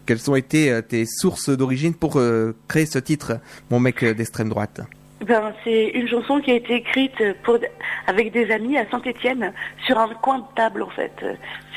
quelles 0.06 0.30
ont 0.30 0.36
été 0.36 0.70
euh, 0.70 0.82
tes 0.82 1.06
sources 1.06 1.50
d'origine 1.50 1.94
pour 1.94 2.18
euh, 2.18 2.54
créer 2.68 2.86
ce 2.86 2.98
titre, 2.98 3.38
mon 3.70 3.80
mec 3.80 4.04
d'extrême 4.04 4.48
droite? 4.48 4.80
Ben, 5.26 5.52
c'est 5.64 5.88
une 5.88 6.06
chanson 6.06 6.40
qui 6.40 6.52
a 6.52 6.54
été 6.54 6.76
écrite 6.76 7.20
pour, 7.42 7.58
avec 8.06 8.30
des 8.30 8.52
amis 8.52 8.78
à 8.78 8.88
Saint-Étienne 8.88 9.52
sur 9.84 9.98
un 9.98 10.14
coin 10.14 10.38
de 10.38 10.44
table 10.54 10.82
en 10.82 10.90
fait. 10.90 11.12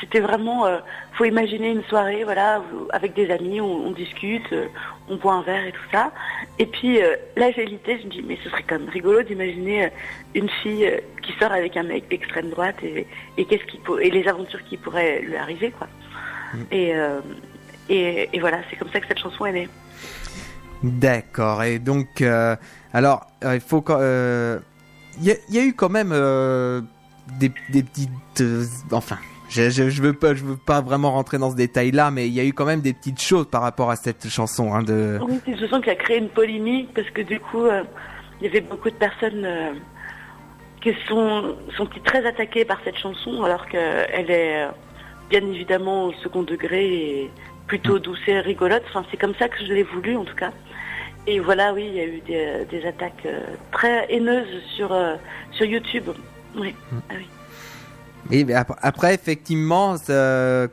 C'était 0.00 0.20
vraiment, 0.20 0.66
euh, 0.66 0.78
faut 1.14 1.24
imaginer 1.24 1.70
une 1.70 1.82
soirée, 1.84 2.22
voilà, 2.22 2.62
avec 2.90 3.14
des 3.14 3.30
amis, 3.30 3.60
on, 3.60 3.90
discute, 3.90 4.52
euh, 4.52 4.66
on 5.08 5.16
boit 5.16 5.34
un 5.34 5.42
verre 5.42 5.66
et 5.66 5.72
tout 5.72 5.90
ça. 5.90 6.12
Et 6.60 6.66
puis 6.66 7.02
euh, 7.02 7.16
là 7.36 7.50
j'ai 7.50 7.64
l'idée, 7.64 7.98
je 8.00 8.06
me 8.06 8.10
dis 8.10 8.22
mais 8.22 8.38
ce 8.44 8.48
serait 8.48 8.62
quand 8.62 8.78
même 8.78 8.88
rigolo 8.88 9.22
d'imaginer 9.22 9.90
une 10.36 10.48
fille 10.48 10.88
qui 11.22 11.32
sort 11.32 11.50
avec 11.50 11.76
un 11.76 11.82
mec 11.82 12.08
d'extrême 12.08 12.50
droite 12.50 12.76
et, 12.84 13.06
qu'est-ce 13.44 13.64
qui 13.64 13.80
et 14.00 14.10
les 14.10 14.28
aventures 14.28 14.62
qui 14.64 14.76
pourraient 14.76 15.20
lui 15.20 15.36
arriver 15.36 15.72
quoi. 15.72 15.88
Mm. 16.54 16.62
Et, 16.70 16.92
et, 17.88 18.28
et 18.32 18.40
voilà, 18.40 18.58
c'est 18.70 18.76
comme 18.76 18.90
ça 18.90 19.00
que 19.00 19.08
cette 19.08 19.18
chanson 19.18 19.46
est 19.46 19.52
née. 19.52 19.68
D'accord. 20.84 21.62
Et 21.64 21.78
donc 21.80 22.22
alors, 22.92 23.26
euh, 23.44 23.54
il 23.54 23.60
faut 23.60 23.84
euh, 23.90 24.58
il 25.20 25.36
y, 25.48 25.58
a 25.58 25.64
eu 25.64 25.74
quand 25.74 25.88
même 25.88 26.10
euh, 26.12 26.80
des, 27.38 27.50
petites, 27.50 28.42
enfin, 28.92 29.18
je, 29.48 29.70
je, 29.70 30.02
veux 30.02 30.12
pas, 30.12 30.34
je 30.34 30.44
veux 30.44 30.56
pas 30.56 30.80
vraiment 30.80 31.12
rentrer 31.12 31.38
dans 31.38 31.50
ce 31.50 31.56
détail-là, 31.56 32.10
mais 32.10 32.28
il 32.28 32.34
y 32.34 32.40
a 32.40 32.44
eu 32.44 32.52
quand 32.52 32.64
même 32.64 32.80
des 32.80 32.92
petites 32.92 33.20
choses 33.20 33.46
par 33.48 33.62
rapport 33.62 33.90
à 33.90 33.96
cette 33.96 34.28
chanson. 34.28 34.74
Hein, 34.74 34.82
de... 34.82 35.18
Oui, 35.22 35.38
c'est 35.44 35.52
une 35.52 35.58
chanson 35.58 35.80
qui 35.80 35.90
a 35.90 35.94
créé 35.94 36.18
une 36.18 36.28
polémique 36.28 36.92
parce 36.94 37.08
que 37.10 37.22
du 37.22 37.40
coup, 37.40 37.64
il 38.40 38.46
y 38.46 38.48
avait 38.48 38.60
beaucoup 38.60 38.90
de 38.90 38.96
personnes 38.96 39.46
qui 40.80 40.94
sont 41.08 41.56
sont 41.76 41.88
très 42.04 42.26
attaquées 42.26 42.64
par 42.64 42.78
cette 42.84 42.96
chanson, 42.96 43.42
alors 43.42 43.66
qu'elle 43.68 44.30
est 44.30 44.66
bien 45.30 45.40
évidemment 45.40 46.06
au 46.06 46.12
second 46.14 46.42
degré 46.42 46.84
et 46.84 47.30
plutôt 47.66 47.96
mm. 47.96 48.00
douce 48.00 48.20
et 48.26 48.40
rigolote. 48.40 48.82
Enfin, 48.88 49.04
c'est 49.10 49.16
comme 49.16 49.34
ça 49.38 49.48
que 49.48 49.64
je 49.64 49.72
l'ai 49.72 49.82
voulu 49.82 50.16
en 50.16 50.24
tout 50.24 50.34
cas. 50.34 50.52
Et 51.26 51.38
voilà, 51.38 51.72
oui, 51.72 51.86
il 51.86 51.94
y 51.94 52.00
a 52.00 52.06
eu 52.06 52.20
des, 52.20 52.86
attaques 52.86 53.26
euh, 53.26 53.40
très 53.70 54.12
haineuses 54.12 54.62
sur, 54.74 54.92
euh, 54.92 55.14
sur 55.52 55.66
YouTube. 55.66 56.10
Oui. 56.56 56.74
Ah 57.08 57.14
oui. 57.16 57.26
Et 58.30 58.46
après, 58.54 59.14
effectivement, 59.14 59.96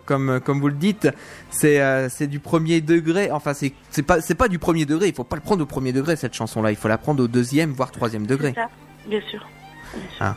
comme 0.06 0.40
comme 0.40 0.62
vous 0.62 0.68
le 0.68 0.76
dites, 0.76 1.10
c'est 1.50 1.82
euh, 1.82 2.08
du 2.22 2.40
premier 2.40 2.80
degré. 2.80 3.32
Enfin, 3.32 3.54
c'est 3.54 4.04
pas 4.04 4.20
pas 4.38 4.48
du 4.48 4.60
premier 4.60 4.86
degré. 4.86 5.08
Il 5.08 5.16
faut 5.16 5.24
pas 5.24 5.36
le 5.36 5.42
prendre 5.42 5.64
au 5.64 5.66
premier 5.66 5.92
degré 5.92 6.16
cette 6.16 6.36
chanson-là. 6.36 6.70
Il 6.72 6.78
faut 6.78 6.88
la 6.88 7.00
prendre 7.00 7.24
au 7.24 7.28
deuxième 7.28 7.72
voire 7.72 7.92
troisième 7.92 8.28
degré. 8.28 8.54
Ça, 8.54 8.70
bien 9.08 9.22
sûr. 9.22 9.48
Bien 9.94 10.10
sûr. 10.16 10.18
Ah. 10.20 10.36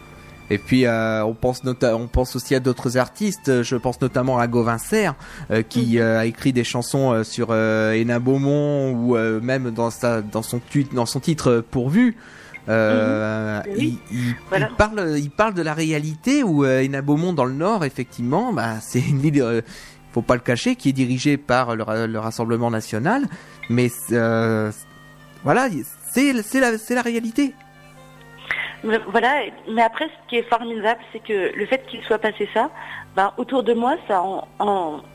Et 0.52 0.58
puis 0.58 0.84
euh, 0.84 1.24
on 1.24 1.32
pense 1.32 1.62
on 1.64 2.08
pense 2.08 2.36
aussi 2.36 2.54
à 2.54 2.60
d'autres 2.60 2.98
artistes. 2.98 3.62
Je 3.62 3.74
pense 3.74 3.98
notamment 4.02 4.38
à 4.38 4.46
Gauvin 4.46 4.76
Serre 4.76 5.14
euh, 5.50 5.62
qui 5.62 5.96
mhm. 5.96 6.02
euh, 6.02 6.18
a 6.18 6.26
écrit 6.26 6.52
des 6.52 6.62
chansons 6.62 7.24
sur 7.24 7.54
Hénin 7.54 8.20
Beaumont 8.20 8.92
ou 8.92 9.16
même 9.40 9.70
dans 9.70 9.88
sa 9.88 10.20
dans 10.20 10.42
son 10.42 10.60
dans 10.92 11.06
son 11.06 11.20
titre 11.20 11.64
Pourvu. 11.70 12.16
Mhm. 12.68 13.62
il, 13.78 13.96
parle, 14.76 15.18
il 15.18 15.30
parle 15.30 15.54
de 15.54 15.62
la 15.62 15.72
réalité 15.72 16.42
où 16.42 16.64
Beaumont 17.02 17.32
dans 17.32 17.46
le 17.46 17.54
Nord, 17.54 17.84
effectivement, 17.86 18.52
bah, 18.52 18.74
c'est 18.82 19.00
une 19.00 19.18
ville, 19.18 19.64
faut 20.12 20.22
pas 20.22 20.34
le 20.34 20.40
cacher, 20.40 20.76
qui 20.76 20.90
est 20.90 20.92
dirigée 20.92 21.38
par 21.38 21.74
le, 21.74 22.18
Rassemblement 22.18 22.70
National, 22.70 23.26
mais 23.70 23.90
voilà, 25.44 25.68
c'est 26.12 26.42
c'est 26.42 26.60
la 26.60 26.76
c'est 26.76 26.94
la 26.94 27.02
réalité. 27.02 27.54
Voilà, 28.84 29.42
mais 29.70 29.82
après, 29.82 30.06
ce 30.06 30.28
qui 30.28 30.36
est 30.36 30.48
formidable, 30.48 31.00
c'est 31.12 31.22
que 31.22 31.52
le 31.54 31.66
fait 31.66 31.86
qu'il 31.86 32.02
soit 32.02 32.18
passé 32.18 32.48
ça, 32.52 32.68
ben, 33.14 33.32
autour 33.36 33.62
de 33.62 33.74
moi, 33.74 33.96
ça 34.08 34.18
a 34.18 34.64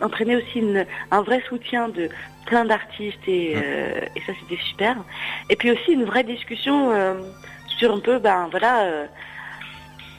entraîné 0.01 0.37
aussi 0.37 0.63
un 1.11 1.21
vrai 1.21 1.43
soutien 1.49 1.89
de 1.89 2.09
plein 2.45 2.63
d'artistes 2.63 3.27
et, 3.27 3.55
euh, 3.57 3.99
et, 4.15 4.21
ça, 4.21 4.31
c'était 4.39 4.61
super. 4.61 4.95
Et 5.49 5.57
puis 5.57 5.71
aussi 5.71 5.91
une 5.91 6.05
vraie 6.05 6.23
discussion 6.23 6.91
euh, 6.91 7.15
sur 7.77 7.93
un 7.93 7.99
peu, 7.99 8.19
ben 8.19 8.47
voilà, 8.51 8.83
euh, 8.83 9.05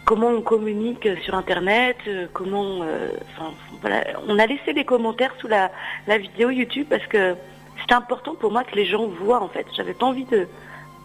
comment 0.05 0.29
on 0.29 0.43
communique 0.43 1.09
sur 1.25 1.35
Internet, 1.35 1.97
comment, 2.35 2.81
enfin, 2.81 3.53
voilà, 3.81 4.05
on 4.27 4.39
a 4.39 4.47
laissé 4.47 4.75
des 4.75 4.85
commentaires 4.85 5.35
sous 5.41 5.49
la, 5.49 5.71
la 6.07 6.19
vidéo 6.19 6.51
YouTube 6.51 6.87
parce 6.91 7.07
que 7.07 7.35
c'était 7.81 7.95
important 7.95 8.35
pour 8.35 8.53
moi 8.53 8.65
que 8.65 8.75
les 8.75 8.85
gens 8.85 9.07
voient 9.07 9.43
en 9.43 9.49
fait. 9.49 9.67
J'avais 9.75 9.95
pas 9.95 10.07
envie 10.07 10.25
de 10.27 10.47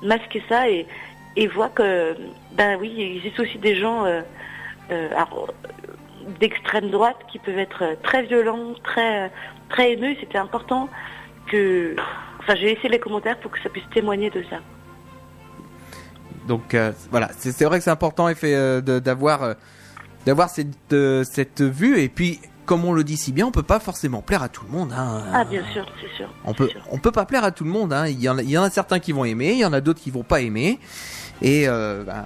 masquer 0.01 0.43
ça 0.49 0.69
et 0.69 0.85
et 1.35 1.47
voit 1.47 1.69
que, 1.69 2.15
ben 2.53 2.77
oui, 2.79 2.93
il 2.95 3.17
existe 3.17 3.39
aussi 3.39 3.57
des 3.57 3.75
gens 3.75 4.05
euh, 4.05 4.21
euh, 4.91 5.09
d'extrême 6.39 6.89
droite 6.89 7.17
qui 7.31 7.39
peuvent 7.39 7.57
être 7.57 7.97
très 8.03 8.23
violents, 8.23 8.73
très, 8.83 9.31
très 9.69 9.93
haineux. 9.93 10.15
C'était 10.19 10.37
important 10.37 10.89
que, 11.51 11.95
enfin, 12.39 12.55
j'ai 12.55 12.75
laissé 12.75 12.87
les 12.87 12.99
commentaires 12.99 13.39
pour 13.39 13.51
que 13.51 13.61
ça 13.61 13.69
puisse 13.69 13.89
témoigner 13.93 14.29
de 14.29 14.43
ça. 14.49 14.57
Donc 16.47 16.73
euh, 16.73 16.91
voilà, 17.09 17.29
c'est 17.37 17.63
vrai 17.63 17.77
que 17.77 17.83
c'est 17.85 17.89
important 17.89 18.29
d'avoir 18.81 19.55
d'avoir 20.25 20.49
cette, 20.49 20.95
cette 21.23 21.61
vue 21.61 21.99
et 21.99 22.09
puis 22.09 22.39
comme 22.65 22.85
on 22.85 22.93
le 22.93 23.03
dit 23.03 23.17
si 23.17 23.31
bien, 23.31 23.45
on 23.45 23.51
peut 23.51 23.63
pas 23.63 23.79
forcément 23.79 24.21
plaire 24.21 24.43
à 24.43 24.49
tout 24.49 24.65
le 24.65 24.71
monde. 24.71 24.93
Hein. 24.93 25.23
Ah 25.33 25.43
bien 25.43 25.63
sûr, 25.73 25.85
c'est 26.01 26.15
sûr. 26.15 26.29
On 26.45 26.53
peut, 26.53 26.69
on 26.91 26.97
peut 26.97 27.11
pas 27.11 27.25
plaire 27.25 27.43
à 27.43 27.51
tout 27.51 27.63
le 27.63 27.69
monde. 27.69 27.93
Hein. 27.93 28.07
Il, 28.07 28.21
y 28.21 28.29
en 28.29 28.37
a, 28.37 28.43
il 28.43 28.49
y 28.49 28.57
en 28.57 28.63
a 28.63 28.69
certains 28.69 28.99
qui 28.99 29.11
vont 29.11 29.25
aimer, 29.25 29.53
il 29.53 29.59
y 29.59 29.65
en 29.65 29.73
a 29.73 29.81
d'autres 29.81 30.01
qui 30.01 30.11
vont 30.11 30.23
pas 30.23 30.41
aimer. 30.41 30.79
Et 31.41 31.67
euh, 31.67 32.03
ben, 32.03 32.23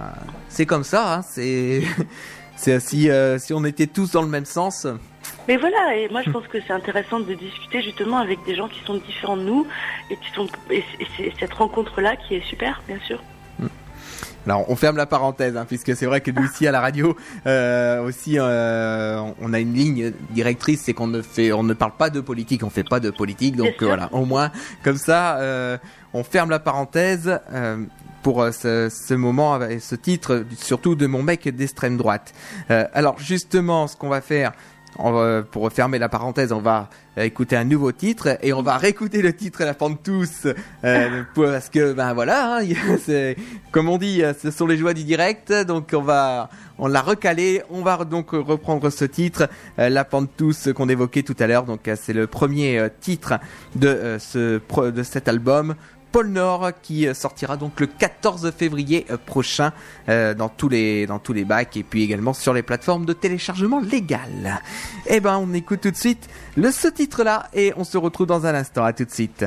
c'est 0.48 0.66
comme 0.66 0.84
ça. 0.84 1.14
Hein. 1.14 1.22
C'est, 1.22 1.82
c'est 2.56 2.80
si, 2.80 3.10
euh, 3.10 3.38
si 3.38 3.52
on 3.52 3.64
était 3.64 3.86
tous 3.86 4.12
dans 4.12 4.22
le 4.22 4.28
même 4.28 4.44
sens. 4.44 4.86
Mais 5.46 5.56
voilà, 5.56 5.96
et 5.96 6.08
moi 6.10 6.22
je 6.22 6.30
pense 6.30 6.46
que 6.46 6.58
c'est 6.66 6.72
intéressant 6.72 7.20
de 7.20 7.34
discuter 7.34 7.82
justement 7.82 8.18
avec 8.18 8.44
des 8.44 8.54
gens 8.54 8.68
qui 8.68 8.80
sont 8.84 8.96
différents 8.96 9.36
de 9.36 9.42
nous 9.42 9.66
et 10.10 10.16
qui 10.16 10.30
sont 10.34 10.46
et 10.70 10.84
c'est 11.16 11.32
cette 11.38 11.54
rencontre 11.54 12.00
là 12.00 12.16
qui 12.16 12.34
est 12.34 12.44
super, 12.44 12.82
bien 12.86 12.98
sûr. 13.06 13.22
Alors 14.48 14.70
on 14.70 14.76
ferme 14.76 14.96
la 14.96 15.06
parenthèse, 15.06 15.56
hein, 15.56 15.66
puisque 15.68 15.94
c'est 15.94 16.06
vrai 16.06 16.20
que 16.22 16.30
nous 16.30 16.42
ici 16.44 16.66
à 16.66 16.72
la 16.72 16.80
radio 16.80 17.14
euh, 17.46 18.02
aussi, 18.02 18.38
euh, 18.38 19.20
on 19.40 19.52
a 19.52 19.58
une 19.58 19.74
ligne 19.74 20.12
directrice, 20.30 20.82
c'est 20.84 20.94
qu'on 20.94 21.06
ne 21.06 21.20
fait, 21.20 21.52
on 21.52 21.62
ne 21.62 21.74
parle 21.74 21.92
pas 21.98 22.08
de 22.08 22.20
politique, 22.20 22.64
on 22.64 22.70
fait 22.70 22.84
pas 22.88 22.98
de 22.98 23.10
politique, 23.10 23.56
donc 23.56 23.74
voilà, 23.82 24.08
au 24.12 24.24
moins 24.24 24.50
comme 24.82 24.96
ça, 24.96 25.36
euh, 25.38 25.76
on 26.14 26.24
ferme 26.24 26.50
la 26.50 26.60
parenthèse. 26.60 27.38
pour 28.22 28.44
ce, 28.52 28.88
ce, 28.90 29.14
moment 29.14 29.58
ce 29.80 29.94
titre, 29.94 30.44
surtout 30.58 30.96
de 30.96 31.06
mon 31.06 31.22
mec 31.22 31.48
d'extrême 31.48 31.96
droite. 31.96 32.34
alors 32.68 33.18
justement, 33.18 33.86
ce 33.86 33.96
qu'on 33.96 34.08
va 34.08 34.20
faire, 34.20 34.52
pour 35.50 35.70
fermer 35.72 35.98
la 35.98 36.08
parenthèse, 36.08 36.52
on 36.52 36.60
va 36.60 36.90
écouter 37.16 37.56
un 37.56 37.64
nouveau 37.64 37.92
titre 37.92 38.38
et 38.42 38.52
on 38.52 38.62
va 38.62 38.76
réécouter 38.76 39.22
le 39.22 39.32
titre 39.32 39.64
La 39.64 39.74
fin 39.74 39.90
de 39.90 39.96
tous 39.96 40.46
euh, 40.84 41.22
parce 41.34 41.68
que 41.68 41.92
ben 41.92 42.14
voilà, 42.14 42.58
hein, 42.58 43.34
comme 43.70 43.88
on 43.88 43.98
dit, 43.98 44.22
ce 44.40 44.50
sont 44.50 44.66
les 44.66 44.76
joies 44.76 44.94
du 44.94 45.04
direct. 45.04 45.52
Donc 45.66 45.90
on 45.94 46.02
va 46.02 46.48
on 46.78 46.86
l'a 46.86 47.00
recalé, 47.00 47.62
on 47.70 47.82
va 47.82 48.04
donc 48.04 48.30
reprendre 48.30 48.90
ce 48.90 49.04
titre 49.04 49.48
euh, 49.78 49.88
La 49.88 50.06
tous 50.36 50.68
qu'on 50.74 50.88
évoquait 50.88 51.22
tout 51.22 51.36
à 51.38 51.46
l'heure. 51.46 51.64
Donc 51.64 51.90
c'est 51.96 52.12
le 52.12 52.26
premier 52.26 52.78
euh, 52.78 52.88
titre 53.00 53.34
de 53.76 54.16
ce 54.18 54.60
de 54.90 55.02
cet 55.02 55.28
album 55.28 55.74
Pôle 56.12 56.28
Nord 56.28 56.70
qui 56.82 57.06
euh, 57.06 57.14
sortira 57.14 57.56
donc 57.56 57.80
le 57.80 57.86
14 57.86 58.50
février 58.56 59.06
euh, 59.10 59.16
prochain 59.16 59.72
euh, 60.08 60.34
dans 60.34 60.48
tous 60.48 60.68
les 60.68 61.06
dans 61.06 61.18
tous 61.18 61.32
les 61.32 61.44
bacs 61.44 61.76
et 61.76 61.82
puis 61.82 62.02
également 62.02 62.32
sur 62.32 62.54
les 62.54 62.62
plateformes 62.62 63.04
de 63.04 63.12
téléchargement 63.12 63.80
légal. 63.80 64.60
Eh 65.06 65.20
ben 65.20 65.38
on 65.38 65.52
écoute 65.54 65.80
tout 65.82 65.90
de 65.90 65.96
suite 65.96 66.28
le 66.56 66.70
ce 66.70 66.88
titre 66.88 67.24
là 67.24 67.48
et 67.52 67.72
on 67.76 67.84
se 67.84 67.98
retrouve 67.98 68.26
dans 68.26 68.46
un 68.46 68.54
instant. 68.54 68.84
À 68.84 68.92
tout 68.92 69.04
de 69.04 69.10
suite. 69.10 69.44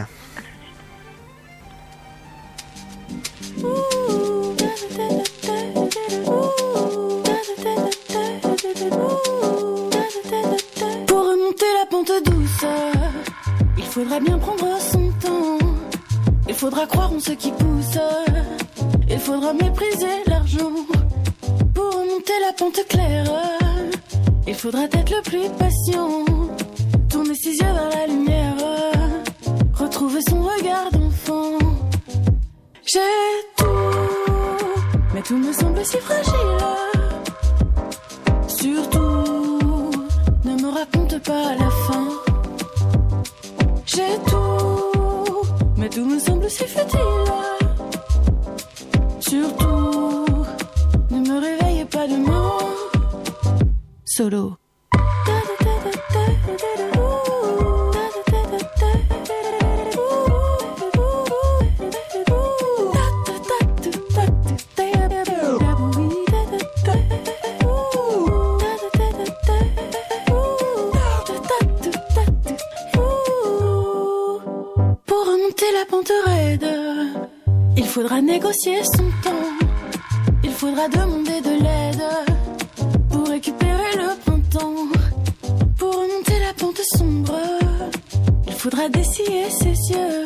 Pour 11.08 11.20
remonter 11.20 11.66
la 11.80 11.86
pente 11.90 12.12
douce, 12.26 12.66
il 13.78 13.84
faudra 13.84 14.20
bien 14.20 14.38
prendre 14.38 14.71
faudra 16.62 16.86
croire 16.86 17.12
en 17.12 17.20
ce 17.20 17.32
qui 17.32 17.52
pousse. 17.52 17.98
Il 19.10 19.18
faudra 19.18 19.52
mépriser 19.52 20.16
l'argent 20.28 20.72
pour 21.74 21.90
remonter 22.00 22.38
la 22.46 22.54
pente 22.54 22.86
claire. 22.88 23.26
Il 24.46 24.54
faudra 24.54 24.84
être 24.84 25.10
le 25.10 25.22
plus 25.24 25.50
patient. 25.58 26.24
Tourner 27.10 27.34
ses 27.34 27.54
yeux 27.62 27.74
vers 27.78 27.90
la 27.98 28.06
lumière. 28.06 28.58
Retrouver 29.74 30.20
son 30.30 30.44
regard 30.44 30.92
d'enfant. 30.92 31.58
J'ai 32.86 33.00
tout, 33.58 33.66
mais 35.16 35.22
tout 35.24 35.38
me 35.38 35.52
semble 35.52 35.84
si 35.84 35.98
fragile. 35.98 36.58
Surtout, 38.48 39.90
ne 40.46 40.62
me 40.62 40.70
raconte 40.70 41.18
pas 41.24 41.56
la 41.56 41.72
fin. 41.72 41.81
Tout, 45.92 46.06
me 46.06 46.20
semble 46.20 46.50
si 46.50 46.64
futile. 46.64 47.00
Surtout, 49.20 50.26
ne 51.12 51.20
me 51.20 51.40
réveille 51.40 51.86
pas 51.86 52.08
demain. 52.08 52.58
Solo. 54.06 54.61
Négocier 78.32 78.82
son 78.96 79.08
temps. 79.24 79.50
Il 80.44 80.52
faudra 80.52 80.88
demander 80.88 81.40
de 81.50 81.54
l'aide 81.64 82.08
pour 83.10 83.28
récupérer 83.28 83.92
le 84.04 84.10
printemps. 84.24 84.88
Pour 85.78 85.92
remonter 86.02 86.38
la 86.48 86.54
pente 86.54 86.82
sombre, 86.98 87.40
il 88.48 88.54
faudra 88.54 88.88
dessiller 88.88 89.50
ses 89.50 89.76
yeux. 89.94 90.26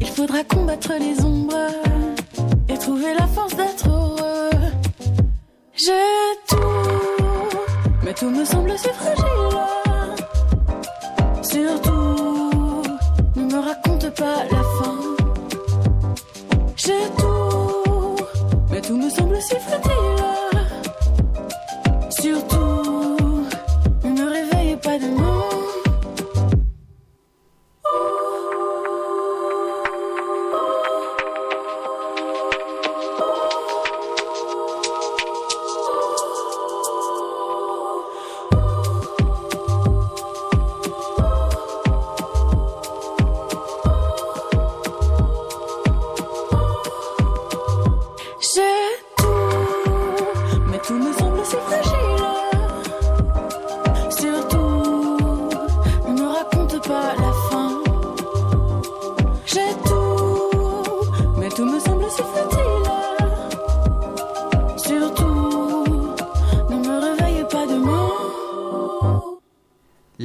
Il 0.00 0.08
faudra 0.08 0.42
combattre 0.42 0.92
les 0.98 1.16
ombres 1.24 1.70
et 2.68 2.76
trouver 2.76 3.14
la 3.20 3.26
force 3.28 3.54
d'être 3.54 3.88
heureux. 3.88 4.50
J'ai 5.74 6.26
tout, 6.48 7.56
mais 8.04 8.14
tout 8.14 8.30
me 8.30 8.44
semble 8.44 8.76
si 8.76 8.88
fragile. 8.88 9.71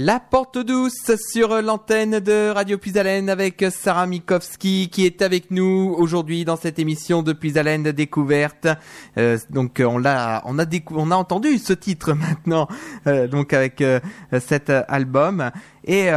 La 0.08 0.22
porte 0.22 0.58
douce 0.58 1.12
sur 1.17 1.62
l'antenne 1.62 2.22
de 2.22 2.50
Radio 2.50 2.78
Puisalène 2.78 3.30
avec 3.30 3.65
Sarah 3.72 4.08
Mikowski 4.08 4.88
qui 4.89 5.06
est 5.06 5.22
avec 5.22 5.52
nous 5.52 5.93
aujourd'hui 5.98 6.46
dans 6.46 6.56
cette 6.56 6.80
émission 6.80 7.24
de 7.24 7.34
Puisalène 7.34 7.91
découverte. 7.91 8.70
Euh, 9.17 9.38
donc 9.50 9.82
euh, 9.82 9.84
on 9.84 9.98
l'a, 9.98 10.43
on 10.46 10.60
a 10.60 10.65
on 10.91 11.12
a 11.12 11.15
entendu 11.17 11.58
ce 11.58 11.74
titre 11.74 12.13
maintenant, 12.48 12.70
euh, 13.06 13.28
donc 13.28 13.52
avec 13.52 13.82
euh, 13.82 14.00
cet 14.39 14.70
album 14.70 15.52
et 15.84 16.10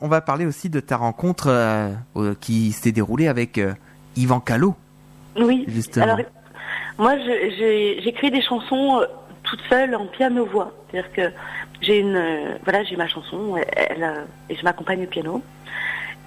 on 0.00 0.08
va 0.08 0.20
parler 0.22 0.44
aussi 0.44 0.68
de 0.68 0.80
ta 0.80 0.96
rencontre 0.96 1.94
qui 2.40 2.72
s'est 2.72 2.90
déroulée 2.90 3.28
avec 3.28 3.60
Yvan 4.16 4.40
Callot. 4.40 4.74
Oui. 5.36 5.64
Justement. 5.68 6.04
Alors, 6.04 6.18
moi, 6.98 7.14
j'écris 8.00 8.32
des 8.32 8.42
chansons 8.42 9.06
toute 9.46 9.60
seule 9.68 9.94
en 9.94 10.06
piano-voix. 10.06 10.72
C'est-à-dire 10.90 11.12
que 11.12 11.32
j'ai 11.80 11.98
une, 11.98 12.16
euh, 12.16 12.56
voilà, 12.64 12.84
j'ai 12.84 12.96
ma 12.96 13.08
chanson, 13.08 13.56
elle, 13.56 13.66
elle, 13.76 14.02
euh, 14.02 14.24
et 14.48 14.56
je 14.56 14.62
m'accompagne 14.62 15.02
au 15.04 15.06
piano. 15.06 15.42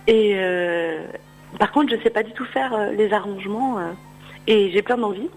Et 0.08 0.34
euh, 0.36 1.04
par 1.58 1.72
contre, 1.72 1.96
je 1.96 2.02
sais 2.02 2.10
pas 2.10 2.24
du 2.24 2.32
tout 2.32 2.46
faire 2.46 2.74
euh, 2.74 2.92
les 2.92 3.12
arrangements, 3.14 3.80
euh, 3.80 3.92
et 4.48 4.72
j'ai 4.72 4.82
plein 4.82 4.98
d'envie. 4.98 5.30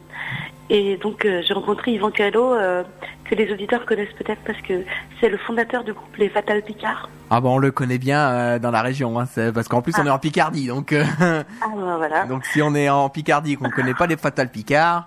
Et 0.70 0.96
donc, 0.96 1.24
euh, 1.24 1.42
j'ai 1.46 1.52
rencontré 1.52 1.92
Yvan 1.92 2.10
Callot, 2.10 2.54
euh, 2.54 2.82
que 3.28 3.34
les 3.34 3.52
auditeurs 3.52 3.84
connaissent 3.84 4.12
peut-être 4.18 4.40
parce 4.46 4.60
que 4.62 4.84
c'est 5.20 5.28
le 5.28 5.36
fondateur 5.38 5.84
du 5.84 5.92
groupe 5.92 6.16
Les 6.16 6.28
Fatal 6.28 6.62
Picard. 6.62 7.10
Ah 7.30 7.40
bon, 7.40 7.56
on 7.56 7.58
le 7.58 7.70
connaît 7.70 7.98
bien 7.98 8.20
euh, 8.20 8.58
dans 8.58 8.70
la 8.70 8.82
région, 8.82 9.18
hein, 9.18 9.26
parce 9.52 9.68
qu'en 9.68 9.82
plus 9.82 9.94
on 9.98 10.06
est 10.06 10.10
en 10.10 10.18
Picardie, 10.18 10.66
donc 10.68 10.92
euh, 10.92 11.04
Ah, 11.20 11.44
ben, 11.74 11.96
voilà. 11.96 12.24
donc 12.28 12.44
si 12.46 12.62
on 12.62 12.74
est 12.74 12.88
en 12.88 13.08
Picardie, 13.08 13.56
qu'on 13.56 13.66
ne 13.68 13.72
connaît 13.72 13.94
pas 13.94 14.06
les 14.06 14.16
Fatal 14.16 14.50
Picard, 14.50 15.06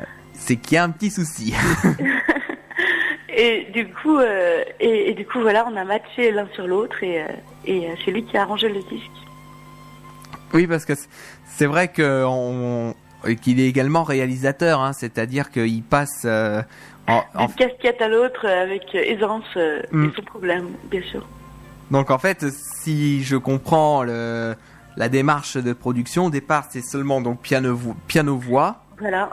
euh, 0.00 0.04
c'est 0.32 0.56
qu'il 0.56 0.74
y 0.74 0.78
a 0.78 0.84
un 0.84 0.90
petit 0.90 1.10
souci. 1.10 1.54
Et 3.40 3.68
du 3.72 3.86
coup, 3.88 4.18
euh, 4.18 4.64
et, 4.80 5.10
et 5.10 5.14
du 5.14 5.24
coup, 5.24 5.40
voilà, 5.40 5.64
on 5.70 5.76
a 5.76 5.84
matché 5.84 6.32
l'un 6.32 6.48
sur 6.54 6.66
l'autre 6.66 7.02
et, 7.04 7.22
euh, 7.22 7.26
et 7.64 7.86
euh, 7.88 7.94
c'est 8.04 8.10
lui 8.10 8.24
qui 8.24 8.36
a 8.36 8.42
arrangé 8.42 8.68
le 8.68 8.80
disque. 8.82 9.10
Oui, 10.52 10.66
parce 10.66 10.84
que 10.84 10.94
c'est 11.46 11.66
vrai 11.66 11.88
que 11.88 12.24
on- 12.26 12.94
qu'il 13.42 13.60
est 13.60 13.68
également 13.68 14.02
réalisateur, 14.02 14.80
hein, 14.80 14.92
c'est-à-dire 14.92 15.50
qu'il 15.50 15.82
passe 15.84 16.22
euh, 16.24 16.62
en, 17.06 17.22
en- 17.34 17.46
D'une 17.46 17.54
casquette 17.54 18.00
à 18.02 18.08
l'autre 18.08 18.46
avec 18.46 18.92
aisance 18.94 19.44
euh, 19.56 19.82
Mm. 19.92 20.04
et 20.08 20.16
sans 20.16 20.22
problème, 20.22 20.68
bien 20.90 21.02
sûr. 21.02 21.24
donc 21.90 22.10
en 22.10 22.18
fait, 22.18 22.44
si 22.50 23.22
je 23.24 23.36
comprends 23.36 24.02
le, 24.02 24.54
la 24.96 25.08
démarche 25.08 25.56
de 25.56 25.72
production, 25.72 26.26
au 26.26 26.30
départ 26.30 26.66
c'est 26.70 26.82
seulement 26.82 27.20
donc 27.20 27.40
piano 27.40 28.36
voix. 28.36 28.82
Voilà. 28.98 29.30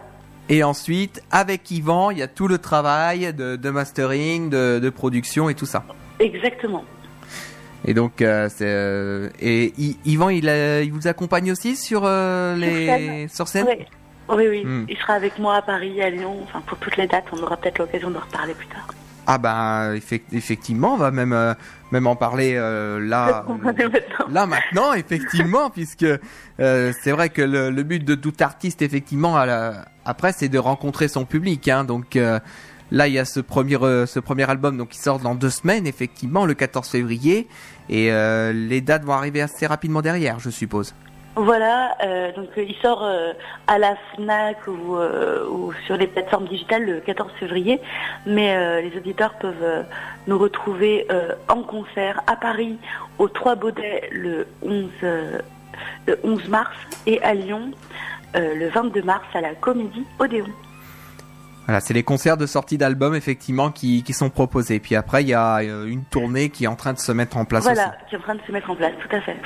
Et 0.47 0.63
ensuite, 0.63 1.23
avec 1.31 1.71
Yvan, 1.71 2.11
il 2.11 2.19
y 2.19 2.21
a 2.21 2.27
tout 2.27 2.47
le 2.47 2.59
travail 2.59 3.33
de, 3.33 3.55
de 3.55 3.69
mastering, 3.71 4.49
de, 4.49 4.79
de 4.79 4.89
production 4.89 5.49
et 5.49 5.55
tout 5.55 5.65
ça. 5.65 5.83
Exactement. 6.19 6.85
Et 7.87 7.93
donc, 7.93 8.21
euh, 8.21 8.47
euh, 8.61 9.29
et 9.39 9.73
I- 9.77 9.97
Yvan, 10.05 10.29
il, 10.29 10.45
il 10.45 10.91
vous 10.91 11.07
accompagne 11.07 11.51
aussi 11.51 11.75
sur 11.75 12.01
euh, 12.05 12.55
les 12.55 13.27
sur 13.27 13.47
scène? 13.47 13.65
Oui, 13.67 13.85
oui, 14.37 14.47
oui. 14.47 14.65
Mm. 14.65 14.85
Il 14.89 14.97
sera 14.97 15.13
avec 15.13 15.37
moi 15.39 15.55
à 15.55 15.61
Paris, 15.61 16.01
à 16.01 16.09
Lyon, 16.09 16.37
enfin 16.43 16.61
pour 16.65 16.77
toutes 16.77 16.97
les 16.97 17.07
dates. 17.07 17.25
On 17.31 17.41
aura 17.41 17.57
peut-être 17.57 17.79
l'occasion 17.79 18.11
de 18.11 18.17
reparler 18.17 18.53
plus 18.53 18.67
tard. 18.67 18.87
Ah 19.27 19.37
ben 19.39 19.93
effect- 19.95 20.33
effectivement, 20.33 20.93
on 20.93 20.97
va 20.97 21.11
même 21.11 21.33
euh, 21.33 21.53
même 21.91 22.05
en 22.07 22.15
parler 22.15 22.53
euh, 22.55 22.99
là 22.99 23.43
maintenant. 23.63 24.27
là 24.29 24.45
maintenant 24.45 24.93
effectivement 24.93 25.69
puisque 25.73 26.05
euh, 26.59 26.93
c'est 27.01 27.11
vrai 27.11 27.29
que 27.29 27.41
le, 27.41 27.69
le 27.71 27.83
but 27.83 28.03
de 28.05 28.15
tout 28.15 28.33
artiste 28.39 28.81
effectivement 28.81 29.35
à 29.37 29.45
la- 29.45 29.85
après 30.05 30.31
c'est 30.31 30.49
de 30.49 30.59
rencontrer 30.59 31.07
son 31.07 31.25
public 31.25 31.67
hein, 31.67 31.83
donc 31.85 32.15
euh, 32.15 32.39
là 32.91 33.07
il 33.07 33.13
y 33.13 33.19
a 33.19 33.25
ce 33.25 33.39
premier 33.39 33.77
euh, 33.81 34.05
ce 34.05 34.19
premier 34.19 34.47
album 34.49 34.77
donc 34.77 34.89
qui 34.89 34.99
sort 34.99 35.19
dans 35.19 35.33
deux 35.35 35.49
semaines 35.49 35.87
effectivement 35.87 36.45
le 36.45 36.53
14 36.53 36.87
février 36.87 37.47
et 37.89 38.11
euh, 38.11 38.53
les 38.53 38.81
dates 38.81 39.05
vont 39.05 39.13
arriver 39.13 39.41
assez 39.41 39.65
rapidement 39.65 40.01
derrière 40.03 40.39
je 40.39 40.49
suppose. 40.51 40.93
Voilà, 41.35 41.97
euh, 42.01 42.31
donc 42.31 42.47
euh, 42.57 42.63
il 42.63 42.75
sort 42.75 43.03
euh, 43.03 43.33
à 43.67 43.77
la 43.77 43.95
FNAC 44.13 44.67
ou, 44.67 44.95
euh, 44.95 45.45
ou 45.49 45.73
sur 45.85 45.97
les 45.97 46.07
plateformes 46.07 46.47
digitales 46.47 46.85
le 46.85 47.01
14 47.01 47.29
février, 47.39 47.81
mais 48.25 48.81
les 48.81 48.95
auditeurs 48.97 49.33
peuvent 49.33 49.85
nous 50.27 50.37
retrouver 50.37 51.07
en 51.49 51.61
concert 51.63 52.21
à 52.27 52.35
Paris 52.35 52.77
au 53.17 53.27
Trois 53.27 53.55
Baudets 53.55 54.09
le 54.11 54.47
11, 54.61 54.85
euh, 55.03 55.39
le 56.07 56.19
11 56.23 56.47
mars 56.47 56.75
et 57.05 57.21
à 57.21 57.33
Lyon 57.33 57.71
le 58.33 58.69
22 58.69 59.01
mars 59.01 59.25
à 59.33 59.41
la 59.41 59.55
Comédie 59.55 60.05
Odéon. 60.19 60.45
Voilà, 61.65 61.79
c'est 61.79 61.93
les 61.93 62.03
concerts 62.03 62.37
de 62.37 62.45
sortie 62.45 62.77
d'albums 62.77 63.15
effectivement 63.15 63.71
qui, 63.71 64.03
qui 64.03 64.13
sont 64.13 64.29
proposés. 64.29 64.79
Puis 64.79 64.95
après, 64.95 65.23
il 65.23 65.29
y 65.29 65.33
a 65.33 65.63
une 65.63 66.03
tournée 66.05 66.49
qui 66.49 66.65
est 66.65 66.67
en 66.67 66.75
train 66.75 66.93
de 66.93 66.99
se 66.99 67.11
mettre 67.11 67.37
en 67.37 67.45
place 67.45 67.63
Voilà, 67.63 67.87
aussi. 67.87 68.09
qui 68.09 68.15
est 68.15 68.17
en 68.19 68.21
train 68.21 68.35
de 68.35 68.41
se 68.45 68.51
mettre 68.51 68.69
en 68.69 68.75
place, 68.75 68.93
tout 69.01 69.15
à 69.15 69.21
fait. 69.21 69.37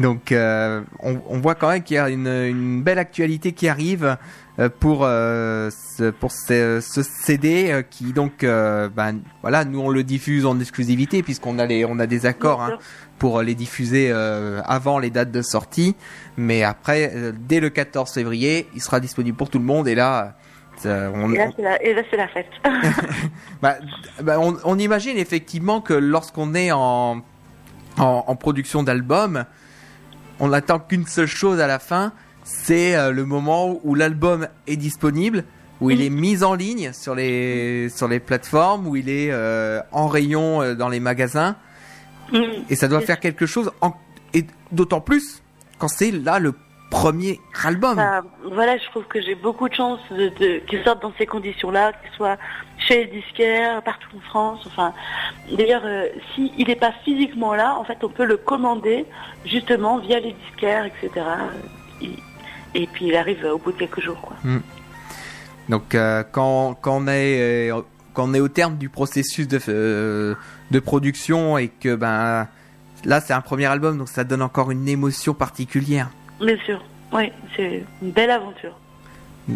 Donc, 0.00 0.32
euh, 0.32 0.82
on, 1.00 1.20
on 1.28 1.38
voit 1.40 1.54
quand 1.54 1.68
même 1.68 1.82
qu'il 1.82 1.96
y 1.96 1.98
a 1.98 2.08
une, 2.08 2.26
une 2.26 2.82
belle 2.82 2.98
actualité 2.98 3.52
qui 3.52 3.68
arrive 3.68 4.16
euh, 4.58 4.68
pour 4.68 5.00
euh, 5.04 5.70
ce, 5.96 6.10
pour 6.10 6.32
ce, 6.32 6.80
ce 6.80 7.02
CD 7.02 7.70
euh, 7.70 7.82
qui 7.82 8.12
donc, 8.12 8.42
euh, 8.44 8.88
ben 8.88 9.20
voilà, 9.42 9.64
nous 9.64 9.80
on 9.80 9.88
le 9.90 10.02
diffuse 10.02 10.46
en 10.46 10.58
exclusivité 10.58 11.22
puisqu'on 11.22 11.58
a 11.58 11.66
les, 11.66 11.84
on 11.84 11.98
a 11.98 12.06
des 12.06 12.26
accords 12.26 12.62
hein, 12.62 12.78
pour 13.18 13.42
les 13.42 13.54
diffuser 13.54 14.08
euh, 14.10 14.60
avant 14.64 14.98
les 14.98 15.10
dates 15.10 15.32
de 15.32 15.42
sortie. 15.42 15.96
Mais 16.36 16.62
après, 16.62 17.12
euh, 17.14 17.32
dès 17.38 17.60
le 17.60 17.68
14 17.70 18.12
février, 18.12 18.68
il 18.74 18.80
sera 18.80 19.00
disponible 19.00 19.36
pour 19.36 19.50
tout 19.50 19.58
le 19.58 19.64
monde 19.64 19.86
et 19.88 19.94
là. 19.94 20.36
euh, 20.86 21.10
on, 21.14 21.32
Et 21.32 21.36
là, 21.36 21.50
c'est 21.54 21.62
la, 21.62 21.82
et 21.82 21.94
là, 21.94 22.02
c'est 22.10 22.16
la 22.16 22.28
fête. 22.28 22.46
bah, 23.62 23.76
bah, 24.22 24.38
on, 24.40 24.56
on 24.64 24.78
imagine 24.78 25.18
effectivement 25.18 25.80
que 25.80 25.94
lorsqu'on 25.94 26.54
est 26.54 26.72
en, 26.72 27.22
en, 27.98 28.24
en 28.26 28.36
production 28.36 28.82
d'album, 28.82 29.44
on 30.40 30.48
n'attend 30.48 30.78
qu'une 30.78 31.06
seule 31.06 31.26
chose 31.26 31.60
à 31.60 31.66
la 31.66 31.78
fin, 31.78 32.12
c'est 32.42 32.96
euh, 32.96 33.12
le 33.12 33.24
moment 33.24 33.78
où 33.84 33.94
l'album 33.94 34.48
est 34.66 34.76
disponible, 34.76 35.44
où 35.80 35.90
il 35.90 36.02
est 36.02 36.10
mis 36.10 36.42
en 36.42 36.54
ligne 36.54 36.92
sur 36.92 37.14
les, 37.14 37.88
sur 37.88 38.08
les 38.08 38.20
plateformes, 38.20 38.86
où 38.86 38.96
il 38.96 39.08
est 39.08 39.30
euh, 39.30 39.80
en 39.92 40.08
rayon 40.08 40.60
euh, 40.60 40.74
dans 40.74 40.88
les 40.88 41.00
magasins, 41.00 41.56
et 42.68 42.76
ça 42.76 42.86
doit 42.86 43.00
faire 43.00 43.18
quelque 43.18 43.46
chose, 43.46 43.70
et 44.34 44.46
d'autant 44.72 45.00
plus 45.00 45.42
quand 45.78 45.88
c'est 45.88 46.10
là 46.10 46.38
le 46.38 46.54
premier 46.90 47.40
album. 47.64 47.92
Enfin, 47.92 48.22
voilà, 48.52 48.76
je 48.76 48.84
trouve 48.86 49.04
que 49.04 49.20
j'ai 49.20 49.34
beaucoup 49.34 49.68
de 49.68 49.74
chance 49.74 50.00
qu'ils 50.08 50.84
sortent 50.84 51.02
dans 51.02 51.12
ces 51.18 51.26
conditions-là, 51.26 51.92
qu'ils 51.92 52.12
soient 52.16 52.36
chez 52.90 53.04
les 53.04 53.20
disquaires, 53.20 53.82
partout 53.82 54.08
en 54.16 54.20
France. 54.20 54.60
Enfin, 54.66 54.92
d'ailleurs, 55.56 55.82
euh, 55.84 56.06
s'il 56.34 56.66
n'est 56.66 56.76
pas 56.76 56.92
physiquement 57.04 57.54
là, 57.54 57.76
en 57.78 57.84
fait, 57.84 57.98
on 58.02 58.08
peut 58.08 58.24
le 58.24 58.36
commander 58.36 59.06
justement 59.44 59.98
via 59.98 60.18
les 60.18 60.34
disquaires, 60.46 60.84
etc. 60.86 61.26
Et, 62.02 62.10
et 62.74 62.86
puis 62.86 63.06
il 63.06 63.16
arrive 63.16 63.44
au 63.44 63.58
bout 63.58 63.72
de 63.72 63.78
quelques 63.78 64.00
jours, 64.00 64.20
quoi. 64.20 64.36
Donc 65.68 65.94
euh, 65.94 66.24
quand, 66.32 66.74
quand, 66.80 67.02
on 67.04 67.06
est, 67.06 67.70
euh, 67.70 67.80
quand 68.12 68.28
on 68.28 68.34
est 68.34 68.40
au 68.40 68.48
terme 68.48 68.76
du 68.76 68.88
processus 68.88 69.46
de, 69.46 70.36
de 70.70 70.80
production 70.80 71.58
et 71.58 71.68
que 71.68 71.94
ben 71.94 72.48
là 73.04 73.20
c'est 73.20 73.32
un 73.32 73.40
premier 73.40 73.66
album 73.66 73.96
donc 73.96 74.08
ça 74.08 74.24
donne 74.24 74.42
encore 74.42 74.72
une 74.72 74.88
émotion 74.88 75.32
particulière. 75.32 76.08
Bien 76.40 76.56
sûr, 76.64 76.82
oui, 77.12 77.30
c'est 77.54 77.84
une 78.02 78.10
belle 78.10 78.30
aventure. 78.30 78.76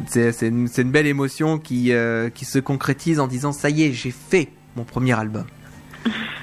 C'est 0.06 0.42
une, 0.42 0.68
une 0.76 0.90
belle 0.90 1.06
émotion 1.06 1.58
qui, 1.58 1.92
euh, 1.92 2.30
qui 2.30 2.44
se 2.44 2.58
concrétise 2.58 3.20
en 3.20 3.26
disant 3.26 3.52
ça 3.52 3.70
y 3.70 3.84
est 3.84 3.92
j'ai 3.92 4.10
fait 4.10 4.50
mon 4.76 4.84
premier 4.84 5.12
album. 5.18 5.44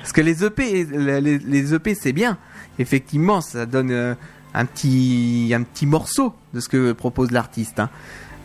Parce 0.01 0.13
que 0.13 0.21
les 0.21 0.43
EP, 0.43 0.85
les, 0.85 1.39
les 1.39 1.73
EP 1.73 1.95
c'est 1.95 2.13
bien. 2.13 2.37
Effectivement 2.79 3.41
ça 3.41 3.65
donne 3.65 3.91
euh, 3.91 4.15
un, 4.53 4.65
petit, 4.65 5.51
un 5.55 5.63
petit 5.63 5.85
morceau 5.85 6.33
de 6.53 6.59
ce 6.59 6.69
que 6.69 6.91
propose 6.91 7.31
l'artiste. 7.31 7.79
Hein. 7.79 7.89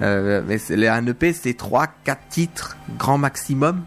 Euh, 0.03 0.43
mais 0.47 0.89
un 0.89 1.07
EP 1.07 1.33
c'est 1.33 1.55
3 1.55 1.87
4 2.05 2.29
titres 2.29 2.77
grand 2.99 3.17
maximum 3.17 3.85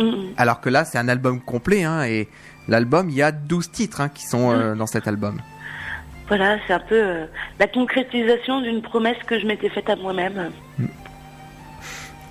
Mm, 0.00 0.04
mm. 0.04 0.34
alors 0.36 0.60
que 0.60 0.68
là, 0.68 0.84
c'est 0.84 0.98
un 0.98 1.08
album 1.08 1.40
complet, 1.40 1.84
hein, 1.84 2.02
et 2.04 2.28
l'album, 2.68 3.10
il 3.10 3.16
y 3.16 3.22
a 3.22 3.32
12 3.32 3.70
titres 3.70 4.00
hein, 4.00 4.08
qui 4.08 4.26
sont 4.26 4.50
euh, 4.50 4.74
dans 4.74 4.86
cet 4.86 5.06
album. 5.06 5.40
Voilà, 6.30 6.58
c'est 6.64 6.72
un 6.72 6.78
peu 6.78 6.94
euh, 6.94 7.26
la 7.58 7.66
concrétisation 7.66 8.60
d'une 8.60 8.82
promesse 8.82 9.16
que 9.26 9.40
je 9.40 9.46
m'étais 9.46 9.68
faite 9.68 9.90
à 9.90 9.96
moi-même. 9.96 10.52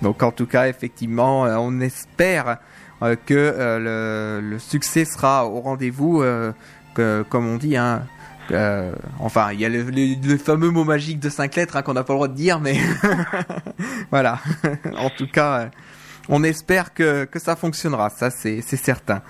Donc 0.00 0.22
en 0.22 0.32
tout 0.32 0.46
cas, 0.46 0.68
effectivement, 0.68 1.44
euh, 1.44 1.56
on 1.58 1.80
espère 1.80 2.56
euh, 3.02 3.14
que 3.14 3.54
le, 4.40 4.58
succès 4.58 5.04
sera 5.04 5.44
au 5.46 5.60
rendez-vous, 5.60 6.24
comme 6.94 7.46
on 7.46 7.58
dit. 7.58 7.76
Hein, 7.76 8.06
enfin, 9.18 9.52
il 9.52 9.60
y 9.60 9.66
a 9.66 9.68
le, 9.68 10.38
fameux 10.38 10.70
mot 10.70 10.84
magique 10.84 11.20
de 11.20 11.28
5 11.28 11.54
lettres 11.56 11.76
hein, 11.76 11.82
qu'on 11.82 11.92
n'a 11.92 12.02
pas 12.02 12.14
le 12.14 12.16
droit 12.16 12.28
de 12.28 12.34
dire, 12.34 12.58
mais 12.58 12.78
voilà. 14.10 14.38
en 14.96 15.10
tout 15.10 15.28
cas, 15.30 15.68
on 16.30 16.42
espère 16.42 16.94
que, 16.94 17.26
que 17.26 17.38
ça 17.38 17.54
fonctionnera, 17.54 18.08
ça 18.08 18.30
c'est 18.30 18.62
certain. 18.62 19.20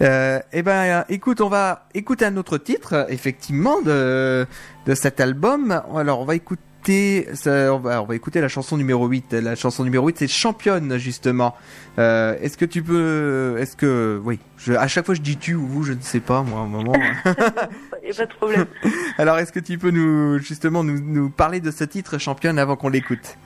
Euh, 0.00 0.40
eh 0.52 0.62
ben, 0.62 1.04
écoute, 1.08 1.40
on 1.40 1.48
va 1.48 1.86
écouter 1.94 2.24
un 2.24 2.36
autre 2.36 2.58
titre, 2.58 3.06
effectivement, 3.08 3.80
de, 3.82 4.46
de 4.86 4.94
cet 4.94 5.20
album. 5.20 5.82
Alors, 5.94 6.20
on 6.20 6.24
va 6.24 6.34
écouter, 6.34 7.28
on, 7.46 7.78
va, 7.78 8.02
on 8.02 8.04
va 8.04 8.14
écouter 8.14 8.40
la 8.40 8.48
chanson 8.48 8.76
numéro 8.76 9.06
8. 9.06 9.34
La 9.34 9.54
chanson 9.54 9.84
numéro 9.84 10.06
8, 10.08 10.18
c'est 10.18 10.28
Championne, 10.28 10.98
justement. 10.98 11.54
Euh, 11.98 12.36
est-ce 12.40 12.58
que 12.58 12.64
tu 12.64 12.82
peux, 12.82 13.56
est-ce 13.58 13.76
que, 13.76 14.20
oui, 14.24 14.40
je, 14.58 14.72
à 14.72 14.88
chaque 14.88 15.06
fois 15.06 15.14
je 15.14 15.22
dis 15.22 15.36
tu 15.36 15.54
ou 15.54 15.66
vous, 15.66 15.84
je 15.84 15.92
ne 15.92 16.00
sais 16.00 16.20
pas, 16.20 16.42
moi, 16.42 16.60
à 16.60 16.62
un 16.62 16.66
moment. 16.66 16.94
Il 18.02 18.06
n'y 18.06 18.10
a 18.10 18.14
pas 18.14 18.26
de 18.26 18.34
problème. 18.34 18.66
Alors, 19.18 19.38
est-ce 19.38 19.52
que 19.52 19.60
tu 19.60 19.78
peux 19.78 19.90
nous, 19.90 20.38
justement, 20.38 20.82
nous, 20.82 21.00
nous 21.00 21.30
parler 21.30 21.60
de 21.60 21.70
ce 21.70 21.84
titre 21.84 22.18
Championne 22.18 22.58
avant 22.58 22.76
qu'on 22.76 22.88
l'écoute? 22.88 23.38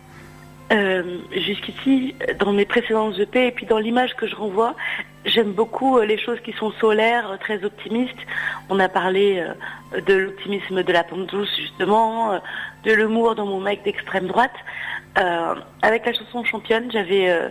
Euh, 0.72 1.18
Jusqu'ici, 1.32 2.14
dans 2.40 2.52
mes 2.52 2.66
précédentes 2.66 3.18
EP 3.18 3.46
et 3.46 3.52
puis 3.52 3.66
dans 3.66 3.78
l'image 3.78 4.14
que 4.16 4.26
je 4.26 4.34
renvoie, 4.34 4.76
j'aime 5.28 5.52
beaucoup 5.52 5.98
euh, 5.98 6.04
les 6.04 6.18
choses 6.18 6.40
qui 6.40 6.52
sont 6.52 6.72
solaires, 6.72 7.30
euh, 7.30 7.36
très 7.36 7.64
optimistes. 7.64 8.18
On 8.68 8.78
a 8.80 8.88
parlé 8.88 9.44
euh, 9.92 10.00
de 10.00 10.14
l'optimisme 10.14 10.82
de 10.82 10.92
la 10.92 11.04
pente 11.04 11.26
douce, 11.26 11.54
justement, 11.56 12.40
de 12.84 12.92
l'humour 12.92 13.34
dans 13.34 13.46
mon 13.46 13.60
mec 13.60 13.82
d'extrême 13.84 14.26
droite. 14.26 14.54
Avec 15.82 16.06
la 16.06 16.12
chanson 16.12 16.44
Championne, 16.44 16.92
j'avais 16.92 17.50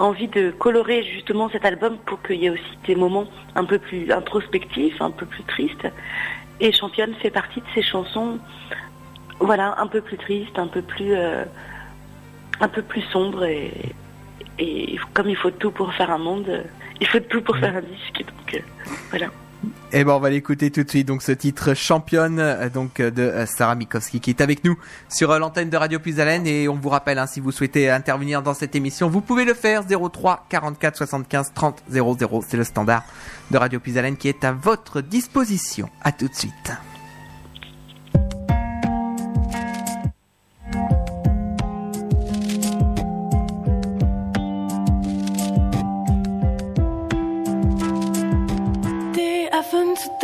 envie 0.00 0.26
de 0.26 0.50
colorer 0.50 1.04
justement 1.04 1.48
cet 1.50 1.64
album 1.64 1.98
pour 1.98 2.20
qu'il 2.22 2.42
y 2.42 2.46
ait 2.46 2.50
aussi 2.50 2.78
des 2.84 2.96
moments 2.96 3.26
un 3.54 3.64
peu 3.64 3.78
plus 3.78 4.10
introspectifs, 4.10 5.00
un 5.00 5.12
peu 5.12 5.24
plus 5.24 5.44
tristes. 5.44 5.86
Et 6.58 6.72
Championne 6.72 7.14
fait 7.22 7.30
partie 7.30 7.60
de 7.60 7.66
ces 7.74 7.82
chansons, 7.82 8.40
voilà, 9.38 9.76
un 9.78 9.86
peu 9.86 10.00
plus 10.00 10.16
tristes, 10.16 10.58
un 10.58 10.66
peu 10.66 10.82
plus... 10.82 11.14
un 11.14 12.68
peu 12.68 12.82
plus 12.82 13.02
sombre 13.02 13.44
et, 14.58 14.98
comme 15.12 15.28
il 15.28 15.36
faut 15.36 15.50
tout 15.50 15.70
pour 15.70 15.92
faire 15.92 16.10
un 16.10 16.18
monde, 16.18 16.64
il 17.00 17.06
faut 17.06 17.20
tout 17.20 17.42
pour 17.42 17.56
faire 17.56 17.76
un 17.76 17.82
disque. 17.82 18.18
Donc 18.18 18.54
euh, 18.54 18.58
voilà. 19.10 19.28
Eh 19.92 20.04
ben, 20.04 20.12
on 20.12 20.18
va 20.18 20.30
l'écouter 20.30 20.70
tout 20.70 20.82
de 20.82 20.90
suite. 20.90 21.06
Donc, 21.06 21.22
ce 21.22 21.32
titre 21.32 21.74
championne, 21.74 22.38
euh, 22.38 22.68
donc, 22.68 23.00
euh, 23.00 23.10
de 23.10 23.32
Sarah 23.46 23.74
Mikowski, 23.74 24.20
qui 24.20 24.30
est 24.30 24.40
avec 24.40 24.64
nous 24.64 24.76
sur 25.08 25.36
l'antenne 25.38 25.70
de 25.70 25.76
Radio 25.76 25.98
Plus 25.98 26.20
Haleine. 26.20 26.46
Et 26.46 26.68
on 26.68 26.74
vous 26.74 26.88
rappelle, 26.88 27.18
hein, 27.18 27.26
si 27.26 27.40
vous 27.40 27.52
souhaitez 27.52 27.90
intervenir 27.90 28.42
dans 28.42 28.54
cette 28.54 28.74
émission, 28.74 29.08
vous 29.08 29.20
pouvez 29.20 29.44
le 29.44 29.54
faire 29.54 29.84
03 29.86 30.46
44 30.48 30.96
75 30.96 31.52
30 31.54 31.82
00. 31.88 32.42
C'est 32.46 32.56
le 32.56 32.64
standard 32.64 33.04
de 33.50 33.58
Radio 33.58 33.80
Plus 33.80 33.96
Haleine 33.96 34.16
qui 34.16 34.28
est 34.28 34.44
à 34.44 34.52
votre 34.52 35.00
disposition. 35.00 35.88
À 36.02 36.12
tout 36.12 36.28
de 36.28 36.34
suite. 36.34 36.72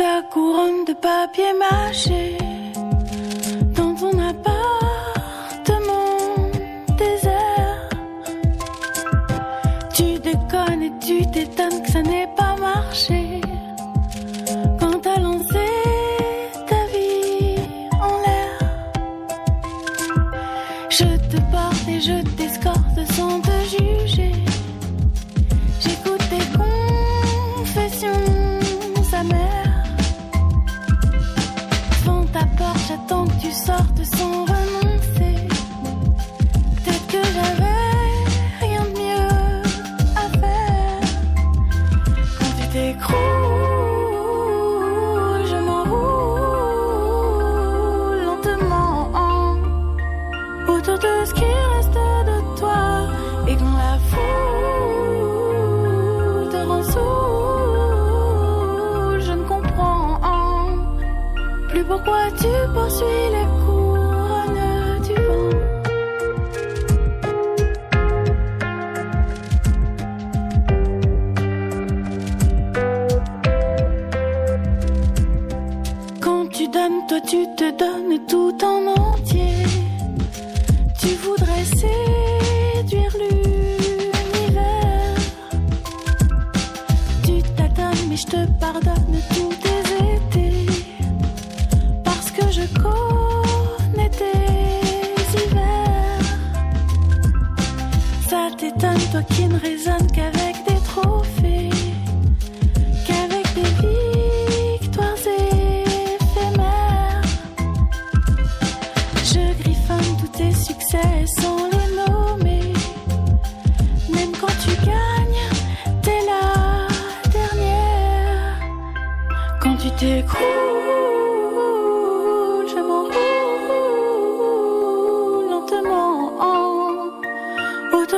Ta 0.03 0.21
couronne 0.33 0.83
de 0.83 0.93
papier 1.05 1.53
mâché 1.61 2.52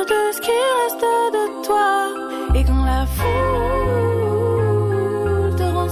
de 0.07 0.21
ce 0.35 0.39
qui 0.41 0.57
reste 0.79 1.07
de 1.37 1.45
toi. 1.65 1.89
Et 2.55 2.63
quand 2.63 2.83
la 2.85 3.05
foule 3.15 3.25
te 5.55 5.63
rend 5.63 5.89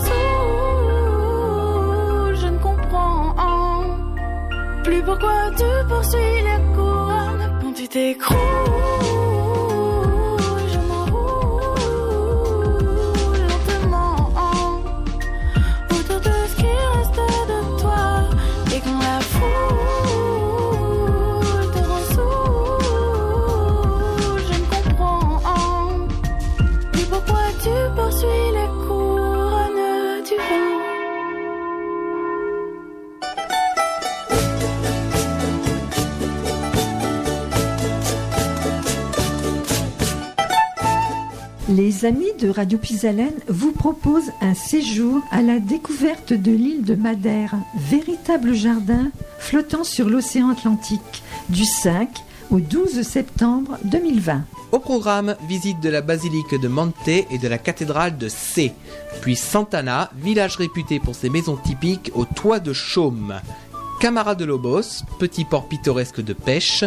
je 2.41 2.47
ne 2.47 2.57
comprends 2.59 3.35
plus 4.83 5.01
pourquoi 5.01 5.51
tu 5.57 5.69
poursuis 5.87 6.41
la 6.43 6.57
couronne 6.75 7.43
quand 7.61 7.73
tu 7.73 7.87
t'écroules. 7.87 8.52
Les 41.83 42.05
amis 42.05 42.31
de 42.39 42.47
Radio 42.47 42.77
Pisalène 42.77 43.41
vous 43.49 43.73
proposent 43.73 44.31
un 44.39 44.53
séjour 44.53 45.21
à 45.31 45.41
la 45.41 45.59
découverte 45.59 46.31
de 46.31 46.53
l'île 46.53 46.85
de 46.85 46.95
Madère, 46.95 47.55
véritable 47.75 48.53
jardin 48.53 49.11
flottant 49.37 49.83
sur 49.83 50.07
l'océan 50.07 50.47
Atlantique, 50.47 51.23
du 51.49 51.65
5 51.65 52.07
au 52.51 52.61
12 52.61 53.01
septembre 53.01 53.77
2020. 53.83 54.45
Au 54.71 54.79
programme, 54.79 55.35
visite 55.45 55.81
de 55.81 55.89
la 55.89 55.99
basilique 55.99 56.55
de 56.55 56.69
Mante 56.69 57.09
et 57.09 57.37
de 57.37 57.47
la 57.49 57.57
cathédrale 57.57 58.17
de 58.17 58.29
C. 58.29 58.71
Puis 59.19 59.35
Santana, 59.35 60.09
village 60.15 60.55
réputé 60.55 61.01
pour 61.01 61.15
ses 61.15 61.29
maisons 61.29 61.57
typiques 61.57 62.11
au 62.15 62.23
toit 62.23 62.61
de 62.61 62.71
chaume. 62.71 63.41
Camara 63.99 64.35
de 64.35 64.45
Lobos, 64.45 65.03
petit 65.19 65.43
port 65.43 65.67
pittoresque 65.67 66.23
de 66.23 66.31
pêche. 66.31 66.85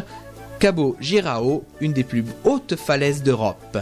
Cabo 0.58 0.96
Girao, 1.00 1.64
une 1.82 1.92
des 1.92 2.02
plus 2.02 2.24
hautes 2.44 2.76
falaises 2.76 3.22
d'Europe. 3.22 3.76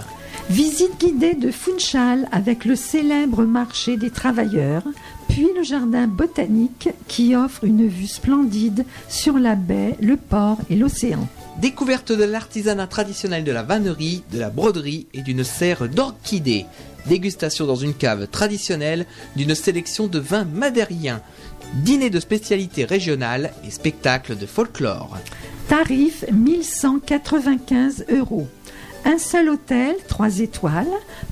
Visite 0.50 1.00
guidée 1.00 1.34
de 1.34 1.50
Funchal 1.50 2.28
avec 2.30 2.66
le 2.66 2.76
célèbre 2.76 3.44
marché 3.44 3.96
des 3.96 4.10
travailleurs, 4.10 4.84
puis 5.28 5.48
le 5.56 5.62
jardin 5.62 6.06
botanique 6.06 6.90
qui 7.08 7.34
offre 7.34 7.64
une 7.64 7.88
vue 7.88 8.06
splendide 8.06 8.84
sur 9.08 9.38
la 9.38 9.54
baie, 9.54 9.96
le 10.00 10.16
port 10.16 10.58
et 10.68 10.76
l'océan. 10.76 11.26
Découverte 11.60 12.12
de 12.12 12.24
l'artisanat 12.24 12.86
traditionnel 12.86 13.42
de 13.42 13.52
la 13.52 13.62
vannerie, 13.62 14.22
de 14.32 14.38
la 14.38 14.50
broderie 14.50 15.06
et 15.14 15.22
d'une 15.22 15.44
serre 15.44 15.88
d'orchidées. 15.88 16.66
Dégustation 17.06 17.66
dans 17.66 17.76
une 17.76 17.94
cave 17.94 18.28
traditionnelle 18.28 19.06
d'une 19.36 19.54
sélection 19.54 20.08
de 20.08 20.18
vins 20.18 20.44
madériens. 20.44 21.22
Dîner 21.74 22.10
de 22.10 22.20
spécialités 22.20 22.84
régionales 22.84 23.52
et 23.66 23.70
spectacles 23.70 24.36
de 24.36 24.46
folklore. 24.46 25.16
Tarif 25.68 26.24
1195 26.30 28.04
euros. 28.10 28.46
Un 29.06 29.18
seul 29.18 29.50
hôtel, 29.50 29.96
3 30.08 30.38
étoiles, 30.40 30.88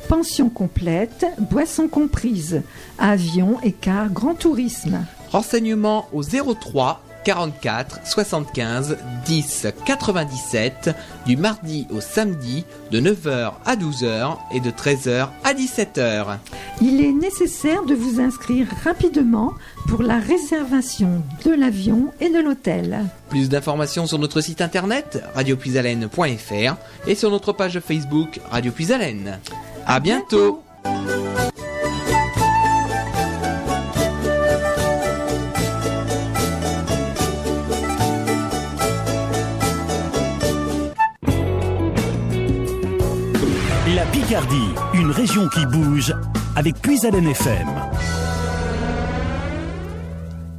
pension 0.08 0.50
complète, 0.50 1.24
boissons 1.38 1.88
comprises, 1.88 2.62
avion 2.98 3.58
et 3.62 3.72
car 3.72 4.10
grand 4.10 4.34
tourisme. 4.34 5.06
Renseignements 5.30 6.06
au 6.12 6.22
03 6.22 7.02
44 7.24 8.00
75 8.04 8.98
10 9.24 9.66
97 9.86 10.90
du 11.26 11.36
mardi 11.36 11.86
au 11.90 12.00
samedi 12.00 12.64
de 12.90 13.00
9h 13.00 13.52
à 13.64 13.76
12h 13.76 14.36
et 14.54 14.60
de 14.60 14.70
13h 14.70 15.28
à 15.44 15.54
17h. 15.54 16.38
Il 16.80 17.04
est 17.04 17.12
nécessaire 17.12 17.84
de 17.84 17.94
vous 17.94 18.20
inscrire 18.20 18.66
rapidement 18.84 19.52
pour 19.88 20.02
la 20.02 20.18
réservation 20.18 21.22
de 21.44 21.52
l'avion 21.52 22.12
et 22.20 22.30
de 22.30 22.40
l'hôtel. 22.40 23.04
Plus 23.28 23.48
d'informations 23.48 24.06
sur 24.06 24.18
notre 24.18 24.40
site 24.40 24.60
internet 24.60 25.22
radiopuisalène.fr 25.34 26.76
et 27.06 27.14
sur 27.14 27.30
notre 27.30 27.52
page 27.52 27.80
Facebook 27.80 28.40
Radio 28.50 28.72
Puisalène. 28.72 29.38
À 29.86 30.00
bientôt. 30.00 30.62
La 44.02 44.08
Picardie, 44.08 44.74
une 44.94 45.12
région 45.12 45.48
qui 45.48 45.64
bouge 45.64 46.12
avec 46.56 46.74
Puisalène 46.82 47.28
FM. 47.28 47.68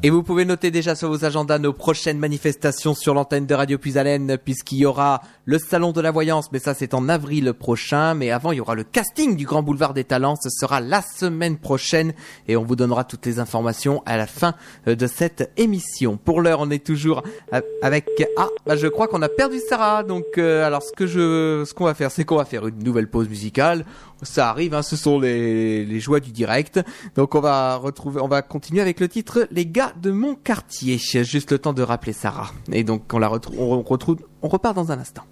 Et 0.05 0.09
vous 0.09 0.21
pouvez 0.21 0.43
noter 0.43 0.69
déjà 0.69 0.95
sur 0.95 1.07
vos 1.07 1.23
agendas 1.23 1.59
nos 1.59 1.71
prochaines 1.71 2.19
manifestations 2.19 2.93
sur 2.93 3.13
l'antenne 3.13 3.45
de 3.45 3.53
Radio 3.53 3.77
Puisalène, 3.77 4.37
puisqu'il 4.37 4.79
y 4.79 4.85
aura 4.85 5.21
le 5.45 5.57
Salon 5.57 5.93
de 5.93 6.01
la 6.01 6.11
Voyance, 6.11 6.51
mais 6.51 6.59
ça 6.59 6.73
c'est 6.73 6.93
en 6.93 7.07
avril 7.07 7.53
prochain. 7.53 8.13
Mais 8.13 8.29
avant, 8.29 8.51
il 8.51 8.57
y 8.57 8.59
aura 8.59 8.75
le 8.75 8.83
casting 8.83 9.37
du 9.37 9.45
Grand 9.45 9.63
Boulevard 9.63 9.93
des 9.93 10.03
Talents. 10.03 10.35
Ce 10.35 10.49
sera 10.49 10.81
la 10.81 11.01
semaine 11.01 11.57
prochaine 11.57 12.11
et 12.49 12.57
on 12.57 12.65
vous 12.65 12.75
donnera 12.75 13.05
toutes 13.05 13.25
les 13.25 13.39
informations 13.39 14.03
à 14.05 14.17
la 14.17 14.27
fin 14.27 14.55
euh, 14.89 14.95
de 14.95 15.07
cette 15.07 15.53
émission. 15.55 16.17
Pour 16.17 16.41
l'heure, 16.41 16.59
on 16.59 16.69
est 16.69 16.85
toujours 16.85 17.23
euh, 17.53 17.61
avec... 17.81 18.09
Ah, 18.35 18.49
bah, 18.65 18.75
je 18.75 18.87
crois 18.87 19.07
qu'on 19.07 19.21
a 19.21 19.29
perdu 19.29 19.59
Sarah. 19.69 20.03
Donc, 20.03 20.25
euh, 20.37 20.67
alors 20.67 20.83
ce 20.83 20.91
que 20.91 21.07
je, 21.07 21.63
ce 21.65 21.73
qu'on 21.73 21.85
va 21.85 21.93
faire, 21.93 22.11
c'est 22.11 22.25
qu'on 22.25 22.35
va 22.35 22.45
faire 22.45 22.67
une 22.67 22.83
nouvelle 22.83 23.09
pause 23.09 23.29
musicale. 23.29 23.85
Ça 24.23 24.49
arrive, 24.49 24.73
hein, 24.73 24.81
ce 24.81 24.95
sont 24.95 25.19
les, 25.19 25.85
les 25.85 25.99
joies 25.99 26.19
du 26.19 26.31
direct. 26.31 26.79
Donc 27.15 27.35
on 27.35 27.41
va 27.41 27.75
retrouver, 27.75 28.21
on 28.21 28.27
va 28.27 28.41
continuer 28.41 28.81
avec 28.81 28.99
le 28.99 29.07
titre 29.07 29.47
Les 29.51 29.65
gars 29.65 29.93
de 30.01 30.11
mon 30.11 30.35
quartier. 30.35 30.97
Juste 30.97 31.51
le 31.51 31.59
temps 31.59 31.73
de 31.73 31.81
rappeler 31.83 32.13
Sarah. 32.13 32.51
Et 32.71 32.83
donc 32.83 33.13
on 33.13 33.19
la 33.19 33.27
retrouve, 33.27 33.59
on 33.59 33.81
retrouve, 33.81 34.17
on 34.41 34.47
repart 34.47 34.75
dans 34.75 34.91
un 34.91 34.99
instant. 34.99 35.23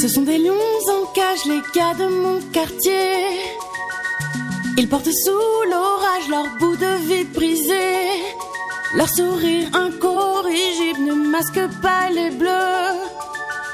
Ce 0.00 0.08
sont 0.08 0.22
des 0.22 0.38
lions 0.38 0.54
en 0.54 1.12
cage, 1.12 1.44
les 1.44 1.60
gars 1.74 1.92
de 1.92 2.06
mon 2.06 2.40
quartier. 2.52 3.69
Ils 4.76 4.88
portent 4.88 5.12
sous 5.24 5.70
l'orage 5.70 6.28
leur 6.28 6.46
bout 6.58 6.76
de 6.76 6.92
vie 7.06 7.24
brisé. 7.24 7.90
Leur 8.94 9.08
sourire 9.08 9.68
incorrigible 9.74 11.00
ne 11.06 11.14
masque 11.30 11.60
pas 11.80 12.10
les 12.10 12.30
bleus, 12.30 12.96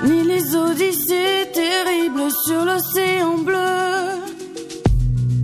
ni 0.04 0.24
les 0.24 0.54
odyssées 0.54 1.50
terribles 1.54 2.30
sur 2.44 2.64
l'océan 2.64 3.38
bleu. 3.38 3.56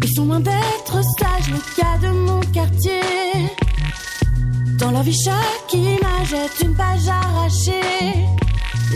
Ils 0.03 0.15
sont 0.15 0.27
loin 0.27 0.41
d'être 0.41 1.01
sages, 1.19 1.49
les 1.49 1.83
gars 1.83 1.99
de 2.03 2.09
mon 2.09 2.41
quartier. 2.53 3.01
Dans 4.79 4.91
leur 4.91 5.03
vie, 5.03 5.19
chaque 5.25 5.73
image 5.75 6.35
est 6.35 6.65
une 6.65 6.75
page 6.75 7.09
arrachée. 7.09 8.27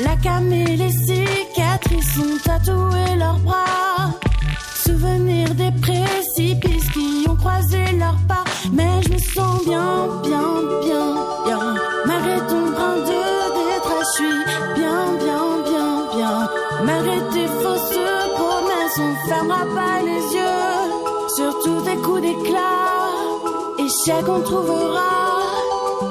La 0.02 0.16
cam 0.16 0.52
et 0.52 0.76
les 0.76 0.90
cicatrices 0.90 2.18
ont 2.18 2.38
tatoué 2.44 3.16
leurs 3.16 3.38
bras 3.38 4.10
des 5.54 5.72
précipices 5.80 6.90
qui 6.90 7.26
ont 7.28 7.36
croisé 7.36 7.78
leurs 7.98 8.18
pas. 8.28 8.44
Mais 8.72 9.02
je 9.02 9.12
me 9.12 9.18
sens 9.18 9.64
bien, 9.64 10.08
bien, 10.22 10.48
bien, 10.82 11.14
bien. 11.44 11.74
Malgré 12.06 12.36
ton 12.48 12.70
brin 12.74 12.96
de 12.96 13.20
détresse, 13.58 14.08
je 14.08 14.22
suis 14.22 14.44
bien, 14.74 15.00
bien, 15.24 15.44
bien, 15.64 15.90
bien. 16.16 16.48
Malgré 16.84 17.18
tes 17.32 17.46
fausses 17.46 17.98
promesses, 18.34 18.98
on 18.98 19.28
fermera 19.28 19.64
pas 19.74 20.02
les 20.02 20.22
yeux 20.36 20.76
sur 21.36 21.58
tous 21.62 21.80
tes 21.82 21.96
coups 22.02 22.22
d'éclat. 22.22 23.06
Échec, 23.78 24.24
on 24.28 24.40
trouvera 24.40 25.12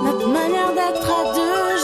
notre 0.03 0.27
manière 0.27 0.73
d'être 0.73 1.10
à 1.10 1.34
deux. 1.36 1.74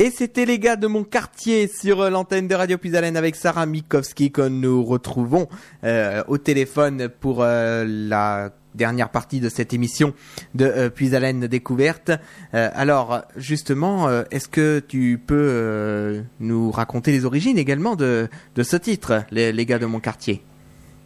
Et 0.00 0.10
c'était 0.10 0.44
les 0.44 0.60
gars 0.60 0.76
de 0.76 0.86
mon 0.86 1.02
quartier 1.02 1.66
sur 1.66 2.02
euh, 2.02 2.08
l'antenne 2.08 2.46
de 2.46 2.54
Radio 2.54 2.78
Puisalène 2.78 3.16
avec 3.16 3.34
Sarah 3.34 3.66
Mikowski 3.66 4.30
que 4.30 4.48
nous 4.48 4.84
retrouvons 4.84 5.48
euh, 5.82 6.22
au 6.28 6.38
téléphone 6.38 7.08
pour 7.08 7.42
euh, 7.42 7.84
la 7.84 8.50
dernière 8.76 9.08
partie 9.08 9.40
de 9.40 9.48
cette 9.48 9.74
émission 9.74 10.14
de 10.54 10.66
euh, 10.66 10.88
Puisalène 10.88 11.48
découverte. 11.48 12.12
Euh, 12.54 12.70
alors 12.74 13.22
justement, 13.34 14.06
euh, 14.06 14.22
est-ce 14.30 14.46
que 14.46 14.78
tu 14.78 15.18
peux 15.18 16.22
nous 16.38 16.70
raconter 16.70 17.10
les 17.10 17.24
origines 17.24 17.58
également 17.58 17.96
de, 17.96 18.28
de 18.54 18.62
ce 18.62 18.76
titre, 18.76 19.24
les, 19.32 19.52
les 19.52 19.66
gars 19.66 19.80
de 19.80 19.86
mon 19.86 19.98
quartier? 19.98 20.44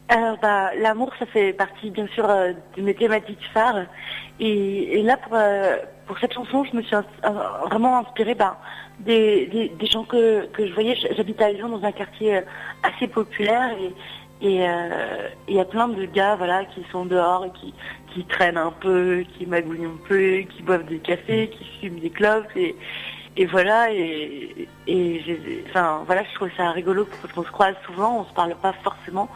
Alors, 0.09 0.37
bah, 0.43 0.73
l'amour, 0.79 1.11
ça 1.19 1.25
fait 1.25 1.55
partie, 1.55 1.91
bien 1.91 2.07
sûr, 2.09 2.29
euh, 2.29 2.53
de 2.77 2.83
mes 2.83 2.95
thématiques 2.95 3.39
phares. 3.55 3.87
Et, 4.39 4.99
et 4.99 5.03
là, 5.03 5.17
pour, 5.17 5.35
euh, 5.35 5.77
pour 6.13 6.21
cette 6.21 6.35
chanson, 6.35 6.63
je 6.65 6.77
me 6.77 6.83
suis 6.83 6.95
euh, 6.95 7.01
vraiment 7.71 7.97
inspirée 8.01 8.35
bah, 8.35 8.59
des, 9.01 9.73
des, 9.79 9.87
gens 9.87 10.05
que, 10.05 10.45
que 10.49 10.67
je 10.67 10.75
voyais. 10.75 10.95
J'habite 11.17 11.41
à 11.41 11.51
Lyon, 11.51 11.71
dans 11.71 11.83
un 11.87 11.93
quartier 11.93 12.37
euh, 12.37 12.41
assez 12.83 13.09
populaire. 13.09 13.71
Et 13.81 13.95
et 14.43 14.69
euh, 14.69 15.29
il 15.49 15.55
y 15.55 15.61
a 15.61 15.65
plein 15.65 15.89
de 15.89 16.05
gars 16.05 16.37
voilà, 16.37 16.67
qui 16.67 16.85
sont 16.93 17.07
dehors, 17.07 17.47
qui, 17.55 17.73
qui 18.13 18.25
traînent 18.25 18.59
un 18.59 18.73
peu, 18.73 19.25
qui 19.39 19.47
magouillent 19.47 19.87
un 19.87 20.07
peu, 20.07 20.41
qui 20.41 20.63
boivent 20.63 20.85
des 20.85 20.99
cafés, 20.99 21.49
qui 21.49 21.65
fument 21.81 22.01
des 22.01 22.11
clopes. 22.11 22.55
Et, 22.57 23.47
voilà, 23.47 23.91
et, 23.91 24.69
enfin, 25.71 26.03
voilà, 26.05 26.25
je 26.25 26.35
trouve 26.35 26.51
ça 26.59 26.73
rigolo 26.73 27.07
parce 27.07 27.33
qu'on 27.33 27.45
se 27.45 27.51
croise 27.53 27.75
souvent, 27.87 28.19
on 28.21 28.25
se 28.27 28.35
parle 28.35 28.55
pas 28.57 28.75
forcément. 28.85 29.31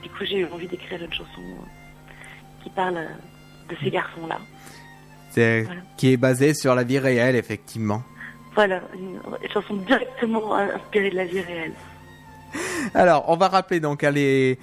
Du 0.00 0.08
coup, 0.10 0.24
j'ai 0.24 0.40
eu 0.40 0.46
envie 0.52 0.68
d'écrire 0.68 1.02
une 1.02 1.12
chanson 1.12 1.40
euh, 1.40 2.62
qui 2.62 2.70
parle 2.70 2.98
euh, 2.98 3.08
de 3.68 3.76
ces 3.82 3.90
garçons-là. 3.90 4.38
C'est- 5.30 5.62
Voilà. 5.62 5.80
Qui 5.96 6.12
est 6.12 6.16
basée 6.16 6.54
sur 6.54 6.74
la 6.74 6.82
vie 6.82 6.98
réelle, 6.98 7.36
effectivement. 7.36 8.02
Voilà, 8.54 8.82
une, 8.94 9.20
chanson 9.52 9.74
directement 9.76 10.54
inspirée 10.54 11.10
de 11.10 11.16
la 11.16 11.24
vie 11.24 11.40
réelle. 11.40 11.72
Alors, 12.94 13.24
on 13.28 13.36
va 13.36 13.48
rappeler 13.48 13.78
donc 13.80 14.02
hein, 14.02 14.10
les, 14.10 14.58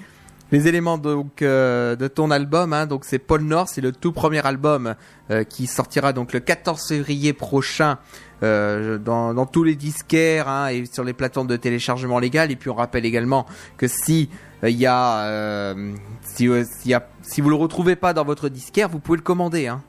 les 0.51 0.67
éléments 0.67 0.97
donc 0.97 1.41
euh, 1.41 1.95
de 1.95 2.07
ton 2.07 2.31
album. 2.31 2.73
Hein, 2.73 2.85
donc 2.85 3.05
c'est 3.05 3.19
Paul 3.19 3.41
Nord, 3.43 3.69
c'est 3.69 3.81
le 3.81 3.91
tout 3.91 4.11
premier 4.11 4.45
album 4.45 4.95
euh, 5.31 5.43
qui 5.43 5.67
sortira 5.67 6.11
donc 6.13 6.33
le 6.33 6.39
14 6.39 6.85
février 6.87 7.33
prochain 7.33 7.97
euh, 8.43 8.97
dans, 8.97 9.33
dans 9.33 9.45
tous 9.45 9.63
les 9.63 9.75
disquaires 9.75 10.47
hein, 10.49 10.67
et 10.67 10.85
sur 10.85 11.03
les 11.03 11.13
plateformes 11.13 11.47
de 11.47 11.55
téléchargement 11.55 12.19
légal. 12.19 12.51
Et 12.51 12.55
puis 12.55 12.69
on 12.69 12.75
rappelle 12.75 13.05
également 13.05 13.45
que 13.77 13.87
si 13.87 14.29
il 14.63 14.69
y 14.71 14.87
a, 14.87 15.75
si, 16.23 16.49
s'il 16.65 16.91
y 16.91 16.93
a, 16.95 17.07
si 17.21 17.41
vous 17.41 17.49
le 17.49 17.55
retrouvez 17.55 17.95
pas 17.95 18.13
dans 18.13 18.25
votre 18.25 18.49
disquaire, 18.49 18.89
vous 18.89 18.99
pouvez 18.99 19.17
le 19.17 19.23
commander. 19.23 19.67
Hein. 19.67 19.83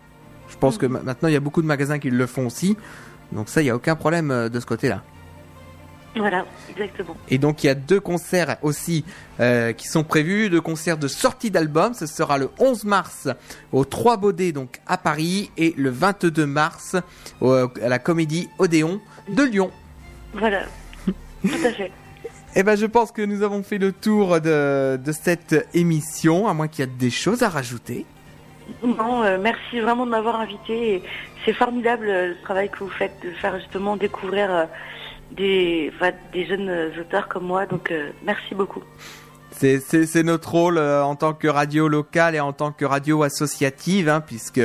Je 0.48 0.56
pense 0.56 0.78
que 0.78 0.86
ma- 0.86 1.00
maintenant 1.00 1.28
il 1.28 1.34
y 1.34 1.36
a 1.36 1.40
beaucoup 1.40 1.62
de 1.62 1.66
magasins 1.66 1.98
qui 1.98 2.10
le 2.10 2.26
font 2.26 2.46
aussi. 2.46 2.76
Donc 3.32 3.48
ça, 3.48 3.60
il 3.62 3.66
y 3.66 3.70
a 3.70 3.76
aucun 3.76 3.94
problème 3.96 4.30
euh, 4.30 4.48
de 4.48 4.58
ce 4.60 4.66
côté-là. 4.66 5.02
Voilà, 6.16 6.46
exactement. 6.70 7.16
Et 7.28 7.38
donc 7.38 7.62
il 7.62 7.66
y 7.68 7.70
a 7.70 7.74
deux 7.74 8.00
concerts 8.00 8.56
aussi 8.62 9.04
euh, 9.40 9.72
qui 9.72 9.86
sont 9.86 10.02
prévus, 10.02 10.48
deux 10.50 10.60
concerts 10.62 10.96
de 10.96 11.06
sortie 11.06 11.50
d'album. 11.50 11.92
Ce 11.94 12.06
sera 12.06 12.38
le 12.38 12.48
11 12.58 12.84
mars 12.84 13.28
au 13.72 13.84
3 13.84 14.16
Baudets 14.16 14.52
donc 14.52 14.80
à 14.86 14.96
Paris 14.96 15.50
et 15.58 15.74
le 15.76 15.90
22 15.90 16.46
mars 16.46 16.96
au- 17.40 17.52
à 17.52 17.88
la 17.88 17.98
Comédie 17.98 18.48
Odéon 18.58 19.00
de 19.28 19.42
Lyon. 19.44 19.70
Voilà, 20.32 20.62
tout 21.06 21.12
à 21.64 21.72
fait. 21.72 21.92
Eh 22.56 22.62
ben 22.62 22.74
je 22.76 22.86
pense 22.86 23.12
que 23.12 23.22
nous 23.22 23.42
avons 23.42 23.62
fait 23.62 23.78
le 23.78 23.92
tour 23.92 24.40
de, 24.40 24.96
de 24.96 25.12
cette 25.12 25.68
émission, 25.74 26.48
à 26.48 26.54
moins 26.54 26.66
qu'il 26.66 26.84
y 26.84 26.88
ait 26.88 26.92
des 26.98 27.10
choses 27.10 27.42
à 27.42 27.48
rajouter. 27.50 28.06
Non, 28.82 29.22
euh, 29.22 29.38
merci 29.40 29.80
vraiment 29.80 30.06
de 30.06 30.10
m'avoir 30.10 30.40
invité. 30.40 31.02
C'est 31.44 31.52
formidable 31.52 32.08
euh, 32.08 32.28
le 32.28 32.36
travail 32.42 32.70
que 32.70 32.78
vous 32.78 32.90
faites 32.90 33.14
de 33.22 33.30
faire 33.30 33.58
justement 33.58 33.96
découvrir 33.96 34.50
euh, 34.50 34.64
des, 35.32 35.92
jeunes 36.48 36.90
auteurs 37.00 37.28
comme 37.28 37.44
moi. 37.44 37.66
Donc 37.66 37.92
merci 38.24 38.54
beaucoup. 38.54 38.82
C'est, 39.50 40.22
notre 40.22 40.52
rôle 40.52 40.78
en 40.78 41.16
tant 41.16 41.32
que 41.32 41.48
radio 41.48 41.88
locale 41.88 42.36
et 42.36 42.40
en 42.40 42.52
tant 42.52 42.70
que 42.70 42.84
radio 42.84 43.24
associative, 43.24 44.08
hein, 44.08 44.20
puisque 44.20 44.60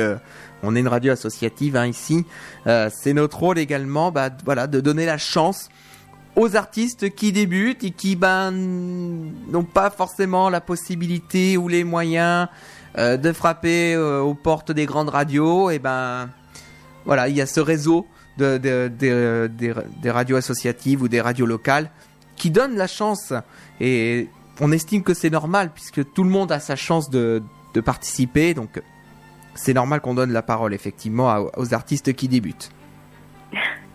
on 0.62 0.76
est 0.76 0.80
une 0.80 0.88
radio 0.88 1.12
associative 1.12 1.76
hein, 1.76 1.86
ici. 1.86 2.24
C'est 2.64 3.12
notre 3.12 3.40
rôle 3.40 3.58
également, 3.58 4.12
bah, 4.12 4.30
voilà, 4.44 4.68
de 4.68 4.80
donner 4.80 5.04
la 5.04 5.18
chance 5.18 5.68
aux 6.36 6.56
artistes 6.56 7.14
qui 7.14 7.32
débutent 7.32 7.84
et 7.84 7.90
qui 7.90 8.16
ben 8.16 8.50
n'ont 8.52 9.64
pas 9.64 9.90
forcément 9.90 10.48
la 10.48 10.60
possibilité 10.60 11.56
ou 11.56 11.68
les 11.68 11.84
moyens 11.84 12.48
euh, 12.98 13.16
de 13.16 13.32
frapper 13.32 13.94
euh, 13.94 14.20
aux 14.20 14.34
portes 14.34 14.72
des 14.72 14.86
grandes 14.86 15.08
radios. 15.10 15.70
Et 15.70 15.78
ben 15.78 16.28
voilà, 17.04 17.28
il 17.28 17.36
y 17.36 17.40
a 17.40 17.46
ce 17.46 17.60
réseau 17.60 18.06
de, 18.38 18.58
de- 18.58 18.90
de- 18.98 19.50
des- 20.02 20.10
radios 20.10 20.36
associatives 20.36 21.02
ou 21.02 21.08
des 21.08 21.20
radios 21.20 21.46
locales 21.46 21.90
qui 22.36 22.50
donnent 22.50 22.76
la 22.76 22.86
chance 22.88 23.32
et 23.80 24.28
on 24.60 24.72
estime 24.72 25.02
que 25.04 25.14
c'est 25.14 25.30
normal 25.30 25.70
puisque 25.72 26.12
tout 26.12 26.24
le 26.24 26.30
monde 26.30 26.50
a 26.50 26.58
sa 26.58 26.74
chance 26.76 27.10
de, 27.10 27.42
participer 27.84 28.54
donc 28.54 28.80
c'est 29.54 29.74
normal 29.74 30.00
qu'on 30.00 30.14
donne 30.14 30.32
la 30.32 30.42
parole 30.42 30.74
effectivement 30.74 31.46
aux 31.56 31.74
artistes 31.74 32.12
qui 32.12 32.26
débutent. 32.26 32.70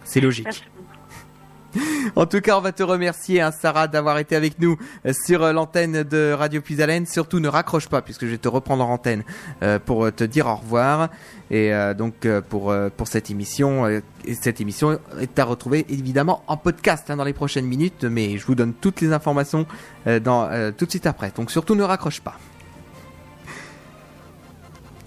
C'est 0.06 0.22
logique. 0.22 0.70
En 2.15 2.26
tout 2.26 2.41
cas, 2.41 2.57
on 2.57 2.61
va 2.61 2.72
te 2.72 2.84
remercier, 2.84 3.41
hein, 3.41 3.51
Sarah, 3.51 3.88
d'avoir 3.88 4.17
été 4.17 4.36
avec 4.36 4.59
nous 4.59 4.78
euh, 5.05 5.13
sur 5.13 5.43
euh, 5.43 5.53
l'antenne 5.53 6.03
de 6.03 6.32
Radio 6.32 6.61
Puisalène. 6.61 7.05
Surtout, 7.05 7.39
ne 7.39 7.47
raccroche 7.47 7.88
pas, 7.88 8.01
puisque 8.01 8.26
je 8.26 8.32
vais 8.32 8.38
te 8.38 8.47
reprendre 8.47 8.84
en 8.86 8.93
antenne 8.93 9.24
euh, 9.63 9.80
pour 9.80 10.11
te 10.11 10.24
dire 10.24 10.47
au 10.47 10.55
revoir. 10.55 11.09
Et 11.51 11.72
donc, 11.97 12.28
pour, 12.47 12.72
cette 13.05 13.32
émission, 13.32 13.88
et 13.88 14.03
cette 14.39 14.61
émission 14.61 14.99
est 15.20 15.39
à 15.39 15.45
retrouver 15.45 15.84
évidemment 15.89 16.43
en 16.45 16.57
podcast 16.57 17.09
hein, 17.09 17.15
dans 17.15 17.24
les 17.24 17.34
prochaines 17.34 17.65
minutes, 17.65 18.03
mais 18.03 18.38
je 18.38 18.45
vous 18.45 18.53
donne 18.53 18.74
toutes 18.74 19.01
les 19.01 19.13
informations 19.13 19.65
dans, 20.05 20.47
tout 20.78 20.86
de 20.86 20.89
suite 20.91 21.07
après. 21.07 21.32
Donc, 21.36 21.49
surtout, 21.49 21.74
ne 21.74 21.82
raccroche 21.82 22.22
pas. 22.22 22.38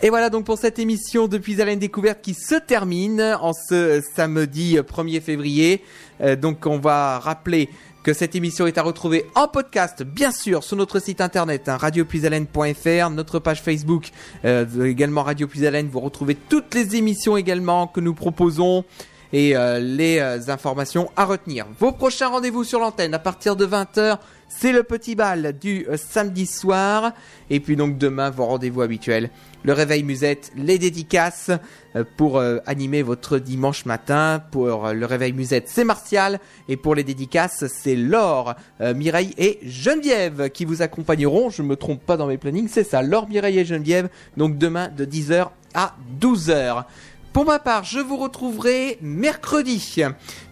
Et 0.05 0.11
voilà 0.11 0.31
donc 0.31 0.45
pour 0.45 0.59
cette 0.59 0.81
émission 0.81 1.29
depuis 1.29 1.63
Alain 1.63 1.77
Découverte 1.77 2.23
qui 2.23 2.35
se 2.35 2.57
termine 2.57 3.23
en 3.41 3.53
ce 3.53 4.03
samedi 4.17 4.77
1er 4.77 5.21
février. 5.21 5.81
Euh, 6.21 6.35
donc 6.35 6.67
on 6.67 6.81
va 6.81 7.21
rappeler 7.21 7.69
que 8.03 8.13
cette 8.13 8.35
émission 8.35 8.67
est 8.67 8.79
à 8.79 8.83
retrouver 8.83 9.27
en 9.37 9.47
podcast, 9.47 10.03
bien 10.03 10.33
sûr, 10.33 10.65
sur 10.65 10.77
notre 10.77 10.99
site 10.99 11.21
internet, 11.21 11.69
hein, 11.69 11.77
radiopuisalène.fr, 11.77 13.11
notre 13.11 13.39
page 13.39 13.63
Facebook, 13.63 14.09
euh, 14.45 14.87
également 14.87 15.23
Radio 15.23 15.47
Puisalène. 15.47 15.87
Vous 15.87 16.01
retrouvez 16.01 16.35
toutes 16.35 16.75
les 16.75 16.97
émissions 16.97 17.37
également 17.37 17.87
que 17.87 18.01
nous 18.01 18.13
proposons 18.13 18.85
et 19.33 19.57
euh, 19.57 19.79
les 19.79 20.19
euh, 20.19 20.39
informations 20.49 21.11
à 21.17 21.25
retenir. 21.25 21.67
Vos 21.79 21.93
prochains 21.93 22.29
rendez-vous 22.29 22.65
sur 22.65 22.79
l'antenne 22.79 23.15
à 23.15 23.19
partir 23.19 23.57
de 23.57 23.67
20h, 23.67 24.19
c'est 24.49 24.73
le 24.73 24.83
petit 24.83 25.15
bal 25.15 25.57
du 25.59 25.87
euh, 25.89 25.97
samedi 25.97 26.47
soir. 26.47 27.13
Et 27.51 27.61
puis 27.61 27.77
donc 27.77 27.99
demain, 27.99 28.31
vos 28.31 28.45
rendez-vous 28.45 28.83
habituels. 28.83 29.31
Le 29.65 29.73
réveil 29.73 30.03
musette, 30.03 30.51
les 30.57 30.79
dédicaces 30.79 31.51
euh, 31.95 32.05
pour 32.17 32.39
euh, 32.39 32.59
animer 32.67 33.03
votre 33.03 33.39
dimanche 33.39 33.85
matin. 33.85 34.43
Pour 34.51 34.87
euh, 34.87 34.93
le 34.93 35.07
réveil 35.07 35.33
musette, 35.33 35.69
c'est 35.69 35.85
Martial. 35.85 36.41
Et 36.69 36.77
pour 36.77 36.95
les 36.95 37.05
dédicaces, 37.05 37.65
c'est 37.67 37.97
Laure, 37.97 38.55
Mireille 38.81 39.35
et 39.39 39.59
Geneviève 39.65 40.51
qui 40.51 40.65
vous 40.65 40.83
accompagneront. 40.83 41.51
Je 41.51 41.63
me 41.63 41.77
trompe 41.77 42.05
pas 42.05 42.17
dans 42.17 42.27
mes 42.27 42.39
plannings, 42.39 42.69
c'est 42.69 42.85
ça. 42.85 43.03
Laure, 43.03 43.29
Mireille 43.29 43.59
et 43.59 43.65
Geneviève. 43.65 44.09
Donc 44.37 44.59
demain 44.59 44.89
de 44.89 45.05
10h 45.05 45.49
à 45.75 45.95
12h. 46.21 46.85
Pour 47.33 47.47
ma 47.47 47.59
part, 47.59 47.85
je 47.85 47.99
vous 47.99 48.19
retrouverai 48.19 48.99
mercredi, 49.01 50.03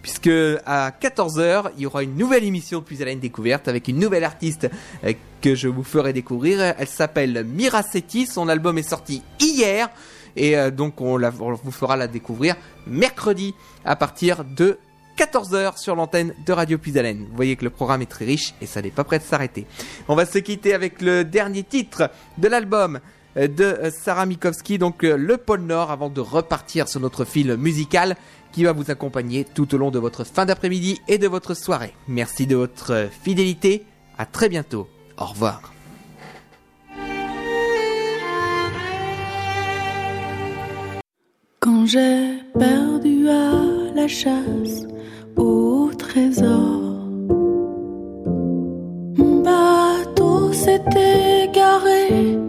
puisque 0.01 0.31
à 0.65 0.89
14h, 0.89 1.71
il 1.77 1.83
y 1.83 1.85
aura 1.85 2.01
une 2.01 2.15
nouvelle 2.15 2.43
émission 2.43 2.79
de 2.79 2.83
Puis 2.83 3.01
à 3.03 3.05
la 3.05 3.13
découverte 3.13 3.67
avec 3.67 3.87
une 3.87 3.99
nouvelle 3.99 4.23
artiste 4.23 4.67
que 5.41 5.55
je 5.55 5.67
vous 5.67 5.83
ferai 5.83 6.13
découvrir. 6.13 6.61
Elle 6.77 6.87
s'appelle 6.87 7.43
Miracetti, 7.45 8.25
son 8.27 8.47
album 8.47 8.77
est 8.77 8.87
sorti 8.89 9.21
hier, 9.39 9.89
et 10.35 10.57
euh, 10.57 10.71
donc 10.71 11.01
on, 11.01 11.17
la- 11.17 11.29
vous 11.31 11.71
fera 11.71 11.97
la 11.97 12.07
découvrir 12.07 12.55
mercredi 12.87 13.53
à 13.83 13.95
partir 13.95 14.43
de 14.45 14.77
14h 15.17 15.77
sur 15.77 15.95
l'antenne 15.95 16.33
de 16.45 16.53
Radio 16.53 16.77
Puisalène. 16.77 17.25
Vous 17.29 17.35
voyez 17.35 17.55
que 17.55 17.63
le 17.65 17.69
programme 17.69 18.01
est 18.01 18.05
très 18.09 18.25
riche 18.25 18.53
et 18.61 18.65
ça 18.65 18.81
n'est 18.81 18.91
pas 18.91 19.03
prêt 19.03 19.19
de 19.19 19.23
s'arrêter. 19.23 19.67
On 20.07 20.15
va 20.15 20.25
se 20.25 20.37
quitter 20.39 20.73
avec 20.73 21.01
le 21.01 21.23
dernier 21.25 21.63
titre 21.63 22.09
de 22.37 22.47
l'album 22.47 22.99
euh, 23.37 23.47
de 23.47 23.63
euh, 23.65 23.91
Sarah 23.91 24.25
Mikowski, 24.25 24.77
donc 24.77 25.03
le 25.03 25.37
pôle 25.37 25.61
Nord, 25.61 25.91
avant 25.91 26.09
de 26.09 26.21
repartir 26.21 26.87
sur 26.87 26.99
notre 27.01 27.25
fil 27.25 27.55
musical 27.57 28.15
qui 28.51 28.63
va 28.63 28.71
vous 28.73 28.89
accompagner 28.91 29.45
tout 29.45 29.73
au 29.75 29.77
long 29.77 29.91
de 29.91 29.99
votre 29.99 30.23
fin 30.25 30.45
d'après-midi 30.45 31.01
et 31.07 31.17
de 31.17 31.27
votre 31.27 31.53
soirée. 31.53 31.93
Merci 32.07 32.47
de 32.47 32.55
votre 32.55 33.09
fidélité. 33.23 33.85
À 34.17 34.25
très 34.25 34.49
bientôt. 34.49 34.87
Au 35.21 35.25
revoir. 35.25 35.61
Quand 41.59 41.85
j'ai 41.85 42.39
perdu 42.57 43.29
à 43.29 43.51
la 43.93 44.07
chasse 44.07 44.87
au 45.37 45.91
trésor, 45.95 47.05
mon 49.19 49.43
bateau 49.43 50.51
s'est 50.53 50.81
égaré 51.43 52.39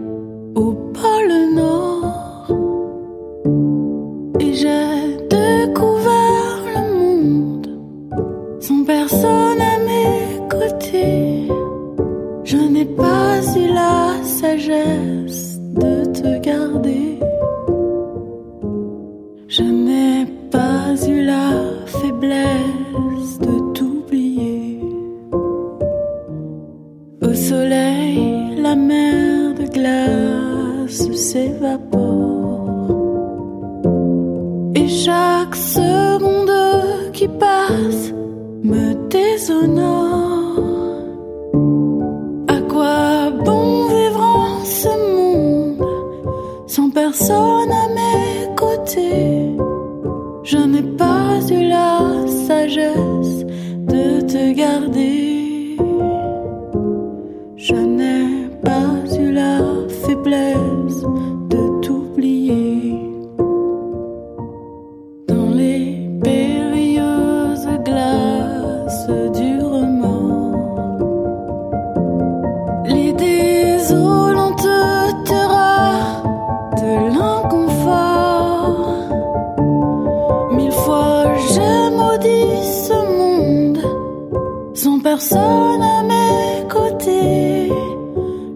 personne 85.13 85.83
à 85.83 86.01
mes 86.01 86.67
côtés. 86.67 87.71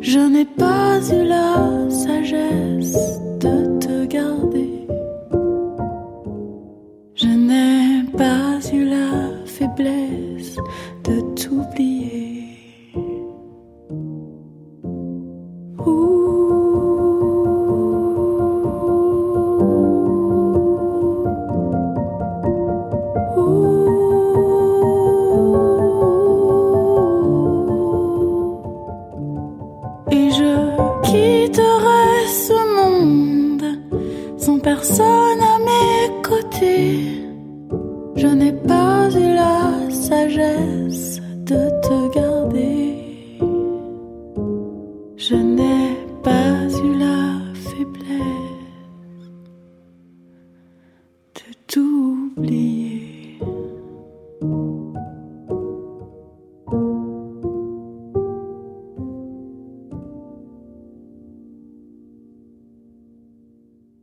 Je 0.02 0.20
n'ai 0.34 0.46
pas 0.46 0.98
eu 1.12 1.24
la 1.24 1.88
sagesse 1.92 3.07